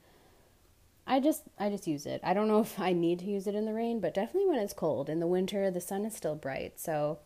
I 1.08 1.20
just 1.20 1.44
I 1.58 1.70
just 1.70 1.86
use 1.86 2.04
it. 2.04 2.20
I 2.22 2.34
don't 2.34 2.48
know 2.48 2.60
if 2.68 2.78
I 2.78 2.92
need 2.92 3.20
to 3.20 3.24
use 3.24 3.46
it 3.46 3.54
in 3.54 3.64
the 3.64 3.72
rain, 3.72 3.98
but 3.98 4.14
definitely 4.14 4.50
when 4.50 4.58
it's 4.58 4.74
cold. 4.74 5.08
In 5.08 5.18
the 5.18 5.26
winter, 5.26 5.70
the 5.70 5.80
sun 5.80 6.04
is 6.04 6.14
still 6.14 6.36
bright, 6.36 6.78
so 6.78 7.18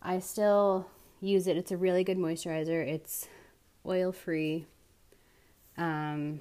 I 0.00 0.20
still 0.20 0.86
use 1.20 1.46
it. 1.46 1.56
It's 1.56 1.72
a 1.72 1.76
really 1.76 2.04
good 2.04 2.16
moisturizer. 2.16 2.86
It's 2.86 3.28
oil 3.84 4.12
free. 4.12 4.66
Um, 5.76 6.40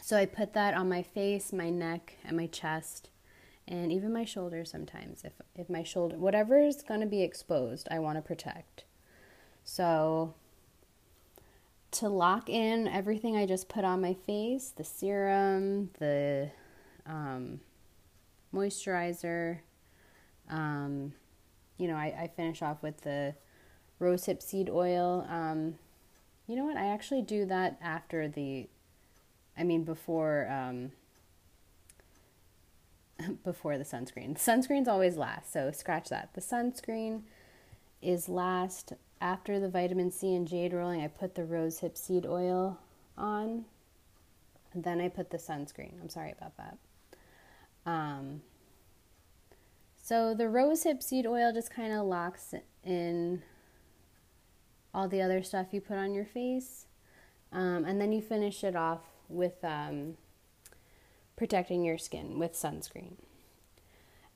so 0.00 0.16
I 0.16 0.24
put 0.24 0.54
that 0.54 0.74
on 0.74 0.88
my 0.88 1.02
face, 1.02 1.52
my 1.52 1.68
neck, 1.68 2.14
and 2.24 2.36
my 2.36 2.46
chest, 2.46 3.10
and 3.68 3.92
even 3.92 4.12
my 4.12 4.24
shoulders 4.24 4.70
sometimes. 4.70 5.22
If 5.24 5.34
if 5.54 5.68
my 5.68 5.82
shoulder, 5.82 6.16
whatever 6.16 6.58
is 6.58 6.82
going 6.82 7.00
to 7.00 7.06
be 7.06 7.22
exposed, 7.22 7.86
I 7.90 7.98
want 7.98 8.16
to 8.16 8.22
protect. 8.22 8.84
So 9.62 10.34
to 11.92 12.08
lock 12.08 12.48
in 12.48 12.86
everything 12.86 13.36
I 13.36 13.46
just 13.46 13.68
put 13.68 13.84
on 13.84 14.00
my 14.00 14.14
face 14.14 14.72
the 14.76 14.84
serum, 14.84 15.90
the 15.98 16.50
um, 17.06 17.60
moisturizer. 18.54 19.58
Um, 20.48 21.14
you 21.78 21.88
know, 21.88 21.96
I, 21.96 22.14
I, 22.22 22.30
finish 22.34 22.60
off 22.60 22.82
with 22.82 23.02
the 23.02 23.34
rosehip 24.00 24.42
seed 24.42 24.68
oil. 24.68 25.24
Um, 25.28 25.76
you 26.48 26.56
know 26.56 26.64
what? 26.64 26.76
I 26.76 26.86
actually 26.86 27.22
do 27.22 27.46
that 27.46 27.78
after 27.80 28.26
the, 28.28 28.68
I 29.56 29.62
mean, 29.62 29.84
before. 29.84 30.48
Um, 30.50 30.92
before 33.44 33.78
the 33.78 33.84
sunscreen. 33.84 34.36
Sunscreen's 34.36 34.88
always 34.88 35.16
last, 35.16 35.52
so 35.52 35.70
scratch 35.70 36.08
that. 36.08 36.30
The 36.34 36.40
sunscreen 36.40 37.22
is 38.02 38.28
last 38.28 38.94
after 39.20 39.60
the 39.60 39.68
vitamin 39.68 40.10
C 40.10 40.34
and 40.34 40.48
jade 40.48 40.72
rolling, 40.72 41.02
I 41.02 41.08
put 41.08 41.34
the 41.34 41.42
rosehip 41.42 41.96
seed 41.96 42.24
oil 42.26 42.78
on. 43.16 43.66
Then 44.74 45.00
I 45.00 45.08
put 45.08 45.30
the 45.30 45.36
sunscreen. 45.36 46.00
I'm 46.00 46.08
sorry 46.08 46.32
about 46.36 46.56
that. 46.56 46.78
Um, 47.84 48.42
so 49.96 50.34
the 50.34 50.44
rosehip 50.44 51.02
seed 51.02 51.26
oil 51.26 51.52
just 51.52 51.70
kind 51.70 51.92
of 51.92 52.06
locks 52.06 52.54
in 52.84 53.42
all 54.94 55.08
the 55.08 55.20
other 55.20 55.42
stuff 55.42 55.68
you 55.72 55.80
put 55.80 55.98
on 55.98 56.14
your 56.14 56.24
face. 56.24 56.86
Um, 57.52 57.84
and 57.84 58.00
then 58.00 58.12
you 58.12 58.22
finish 58.22 58.64
it 58.64 58.76
off 58.76 59.00
with 59.28 59.62
um, 59.64 60.16
protecting 61.36 61.84
your 61.84 61.98
skin 61.98 62.38
with 62.38 62.52
sunscreen. 62.52 63.14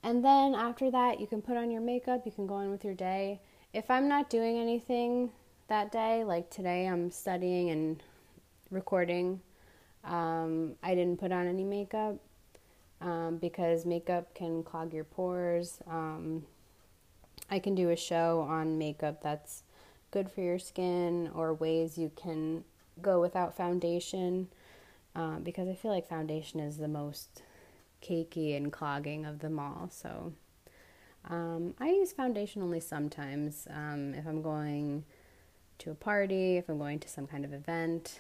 And 0.03 0.23
then 0.25 0.55
after 0.55 0.91
that, 0.91 1.21
you 1.21 1.27
can 1.27 1.41
put 1.41 1.57
on 1.57 1.71
your 1.71 1.81
makeup, 1.81 2.23
you 2.27 2.33
can 2.33 2.47
go 2.47 2.55
on 2.55 2.71
with 2.71 2.85
your 2.85 2.95
day 2.95 3.41
if 3.75 3.91
I'm 3.91 4.09
not 4.09 4.31
doing 4.31 4.57
anything 4.57 5.31
that 5.67 5.91
day, 5.91 6.23
like 6.23 6.49
today 6.49 6.87
I'm 6.87 7.11
studying 7.11 7.71
and 7.71 8.01
recording, 8.71 9.41
um, 10.05 10.77
I 10.81 10.95
didn't 10.95 11.19
put 11.19 11.33
on 11.33 11.49
any 11.49 11.65
makeup 11.65 12.17
um, 13.01 13.39
because 13.39 13.85
makeup 13.85 14.33
can 14.33 14.63
clog 14.63 14.95
your 14.95 15.03
pores. 15.03 15.81
Um, 15.91 16.45
I 17.51 17.59
can 17.59 17.75
do 17.75 17.91
a 17.91 17.97
show 17.97 18.47
on 18.49 18.79
makeup 18.79 19.21
that's 19.21 19.65
good 20.13 20.31
for 20.31 20.41
your 20.41 20.61
skin 20.61 21.29
or 21.35 21.53
ways 21.53 21.99
you 21.99 22.13
can 22.15 22.63
go 23.03 23.21
without 23.21 23.57
foundation 23.57 24.47
um, 25.17 25.43
because 25.43 25.69
I 25.69 25.75
feel 25.75 25.91
like 25.91 26.09
foundation 26.09 26.61
is 26.61 26.77
the 26.77 26.87
most 26.87 27.43
cakey 28.01 28.57
and 28.57 28.73
clogging 28.73 29.27
of 29.27 29.41
them 29.41 29.59
all. 29.59 29.89
So 29.91 30.33
um, 31.29 31.75
I 31.79 31.89
use 31.89 32.13
foundation 32.13 32.63
only 32.63 32.81
sometimes 32.81 33.67
um, 33.71 34.15
if 34.15 34.27
I'm 34.27 34.43
going 34.43 35.05
to 35.79 35.91
a 35.91 35.95
party, 35.95 36.57
if 36.57 36.69
I'm 36.69 36.79
going 36.79 36.99
to 37.01 37.09
some 37.09 37.27
kind 37.27 37.45
of 37.45 37.53
event. 37.53 38.19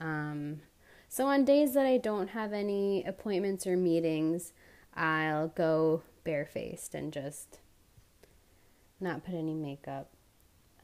Um, 0.00 0.60
so 1.08 1.26
on 1.26 1.44
days 1.44 1.74
that 1.74 1.86
I 1.86 1.96
don't 1.96 2.28
have 2.28 2.52
any 2.52 3.04
appointments 3.04 3.66
or 3.66 3.76
meetings, 3.76 4.52
I'll 4.94 5.48
go 5.48 6.02
barefaced 6.24 6.94
and 6.94 7.12
just 7.12 7.58
not 9.00 9.24
put 9.24 9.34
any 9.34 9.54
makeup. 9.54 10.10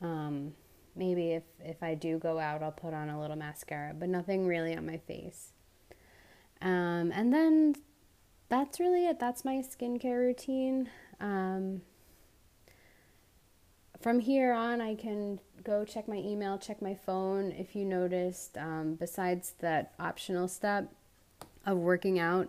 Um, 0.01 0.55
maybe 0.97 1.33
if, 1.33 1.43
if 1.61 1.83
I 1.83 1.95
do 1.95 2.19
go 2.19 2.39
out, 2.39 2.63
I'll 2.63 2.73
put 2.73 2.95
on 2.95 3.09
a 3.09 3.21
little 3.21 3.37
mascara, 3.37 3.95
but 3.95 4.09
nothing 4.09 4.47
really 4.47 4.77
on 4.77 4.87
my 4.87 4.99
face. 4.99 5.53
Um, 6.63 7.13
and 7.13 7.33
then 7.33 7.77
that's 8.51 8.81
really 8.81 9.07
it. 9.07 9.19
That's 9.19 9.45
my 9.45 9.63
skincare 9.63 10.19
routine. 10.19 10.91
Um, 11.21 11.83
from 14.01 14.19
here 14.19 14.53
on, 14.53 14.81
I 14.81 14.97
can 14.97 15.41
go 15.63 15.85
check 15.85 16.09
my 16.09 16.17
email, 16.17 16.59
check 16.59 16.83
my 16.83 16.95
phone. 16.95 17.53
If 17.53 17.77
you 17.77 17.85
noticed, 17.85 18.59
um, 18.59 18.97
besides 18.97 19.55
that 19.61 19.93
optional 20.01 20.49
step 20.49 20.93
of 21.65 21.79
working 21.79 22.19
out, 22.19 22.49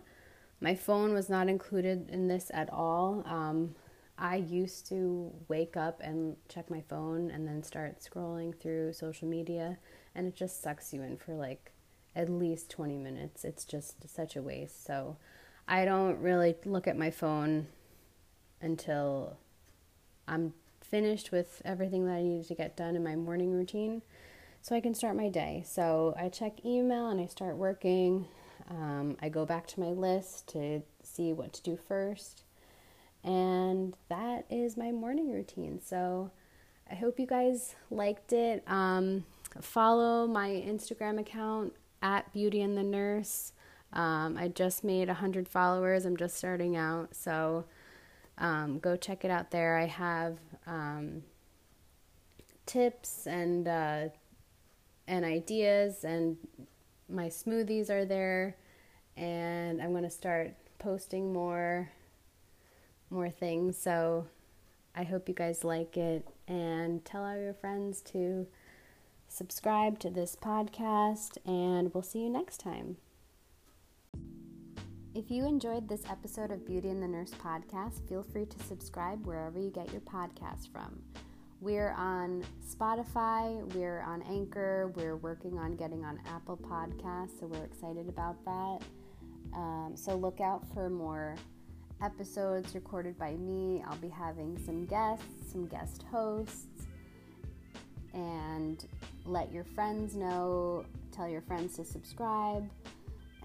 my 0.59 0.73
phone 0.73 1.13
was 1.13 1.29
not 1.29 1.47
included 1.47 2.09
in 2.09 2.27
this 2.27 2.49
at 2.53 2.69
all. 2.71 3.23
Um, 3.25 3.75
I 4.17 4.37
used 4.37 4.87
to 4.89 5.31
wake 5.47 5.77
up 5.77 6.01
and 6.03 6.35
check 6.49 6.69
my 6.69 6.81
phone 6.81 7.29
and 7.29 7.47
then 7.47 7.63
start 7.63 7.99
scrolling 7.99 8.57
through 8.59 8.93
social 8.93 9.27
media, 9.27 9.77
and 10.15 10.27
it 10.27 10.35
just 10.35 10.63
sucks 10.63 10.93
you 10.93 11.03
in 11.03 11.17
for 11.17 11.33
like 11.35 11.71
at 12.15 12.29
least 12.29 12.71
20 12.71 12.97
minutes. 12.97 13.43
It's 13.45 13.65
just 13.65 14.09
such 14.09 14.35
a 14.35 14.41
waste. 14.41 14.85
So 14.85 15.17
I 15.67 15.85
don't 15.85 16.19
really 16.19 16.55
look 16.65 16.87
at 16.87 16.97
my 16.97 17.11
phone 17.11 17.67
until 18.61 19.37
I'm 20.27 20.53
finished 20.81 21.31
with 21.31 21.61
everything 21.63 22.05
that 22.05 22.13
I 22.13 22.21
needed 22.21 22.47
to 22.47 22.55
get 22.55 22.75
done 22.75 22.95
in 22.95 23.03
my 23.03 23.15
morning 23.15 23.53
routine 23.53 24.01
so 24.61 24.75
I 24.75 24.81
can 24.81 24.93
start 24.93 25.15
my 25.15 25.29
day. 25.29 25.63
So 25.65 26.15
I 26.17 26.29
check 26.29 26.65
email 26.65 27.09
and 27.09 27.19
I 27.19 27.25
start 27.25 27.55
working. 27.55 28.27
Um, 28.69 29.17
I 29.21 29.29
go 29.29 29.45
back 29.45 29.67
to 29.67 29.79
my 29.79 29.87
list 29.87 30.47
to 30.49 30.81
see 31.03 31.33
what 31.33 31.53
to 31.53 31.61
do 31.63 31.77
first. 31.87 32.43
And 33.23 33.95
that 34.09 34.45
is 34.49 34.77
my 34.77 34.91
morning 34.91 35.31
routine. 35.31 35.79
So 35.83 36.31
I 36.89 36.95
hope 36.95 37.19
you 37.19 37.27
guys 37.27 37.75
liked 37.89 38.33
it. 38.33 38.63
Um, 38.67 39.25
follow 39.61 40.27
my 40.27 40.49
Instagram 40.49 41.19
account 41.19 41.73
at 42.01 42.31
Beauty 42.33 42.61
and 42.61 42.77
the 42.77 42.83
Nurse. 42.83 43.53
Um, 43.93 44.37
I 44.37 44.47
just 44.47 44.83
made 44.83 45.07
100 45.07 45.47
followers. 45.47 46.05
I'm 46.05 46.17
just 46.17 46.37
starting 46.37 46.75
out. 46.75 47.15
So 47.15 47.65
um, 48.37 48.79
go 48.79 48.95
check 48.95 49.25
it 49.25 49.31
out 49.31 49.51
there. 49.51 49.77
I 49.77 49.85
have 49.85 50.37
um, 50.65 51.23
tips 52.65 53.27
and 53.27 53.67
uh, 53.67 54.09
and 55.07 55.25
ideas, 55.25 56.03
and 56.03 56.37
my 57.09 57.27
smoothies 57.27 57.89
are 57.89 58.05
there. 58.05 58.55
And 59.17 59.81
I'm 59.81 59.91
going 59.91 60.03
to 60.03 60.09
start 60.09 60.53
posting 60.79 61.33
more 61.33 61.91
more 63.09 63.29
things. 63.29 63.77
So 63.77 64.27
I 64.95 65.03
hope 65.03 65.27
you 65.27 65.35
guys 65.35 65.63
like 65.63 65.97
it 65.97 66.27
and 66.47 67.03
tell 67.03 67.25
all 67.25 67.37
your 67.37 67.53
friends 67.53 68.01
to 68.01 68.47
subscribe 69.27 69.99
to 69.99 70.09
this 70.09 70.35
podcast, 70.35 71.37
and 71.45 71.93
we'll 71.93 72.03
see 72.03 72.19
you 72.19 72.29
next 72.29 72.59
time. 72.59 72.97
If 75.13 75.29
you 75.29 75.45
enjoyed 75.45 75.89
this 75.89 76.03
episode 76.09 76.51
of 76.51 76.65
Beauty 76.65 76.87
and 76.87 77.03
the 77.03 77.07
Nurse 77.07 77.31
podcast, 77.31 78.07
feel 78.07 78.23
free 78.23 78.45
to 78.45 78.63
subscribe 78.63 79.25
wherever 79.25 79.59
you 79.59 79.69
get 79.69 79.91
your 79.91 79.99
podcast 79.99 80.71
from. 80.71 81.01
We're 81.59 81.91
on 81.97 82.45
Spotify, 82.65 83.61
we're 83.75 83.99
on 84.03 84.21
Anchor, 84.21 84.93
we're 84.95 85.17
working 85.17 85.59
on 85.59 85.75
getting 85.75 86.05
on 86.05 86.17
Apple 86.25 86.55
Podcasts, 86.55 87.41
so 87.41 87.47
we're 87.47 87.65
excited 87.65 88.07
about 88.07 88.37
that. 88.45 88.79
Um, 89.53 89.91
so 89.95 90.15
look 90.15 90.39
out 90.39 90.63
for 90.73 90.89
more 90.89 91.35
episodes 92.01 92.73
recorded 92.73 93.19
by 93.19 93.33
me. 93.33 93.83
I'll 93.85 93.97
be 93.97 94.07
having 94.07 94.57
some 94.65 94.85
guests, 94.85 95.51
some 95.51 95.67
guest 95.67 96.05
hosts, 96.09 96.87
and 98.13 98.87
let 99.25 99.51
your 99.51 99.65
friends 99.65 100.15
know, 100.15 100.85
tell 101.11 101.27
your 101.27 101.41
friends 101.41 101.75
to 101.75 101.83
subscribe, 101.83 102.69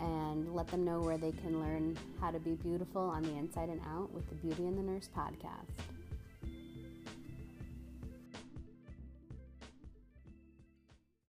and 0.00 0.54
let 0.54 0.68
them 0.68 0.84
know 0.84 1.00
where 1.00 1.18
they 1.18 1.32
can 1.32 1.60
learn 1.60 1.96
how 2.20 2.30
to 2.30 2.38
be 2.38 2.52
beautiful 2.52 3.02
on 3.02 3.22
the 3.22 3.32
inside 3.36 3.68
and 3.68 3.80
out 3.86 4.12
with 4.12 4.28
the 4.28 4.34
Beauty 4.36 4.66
and 4.66 4.76
the 4.76 4.82
Nurse 4.82 5.08
podcast. 5.16 5.95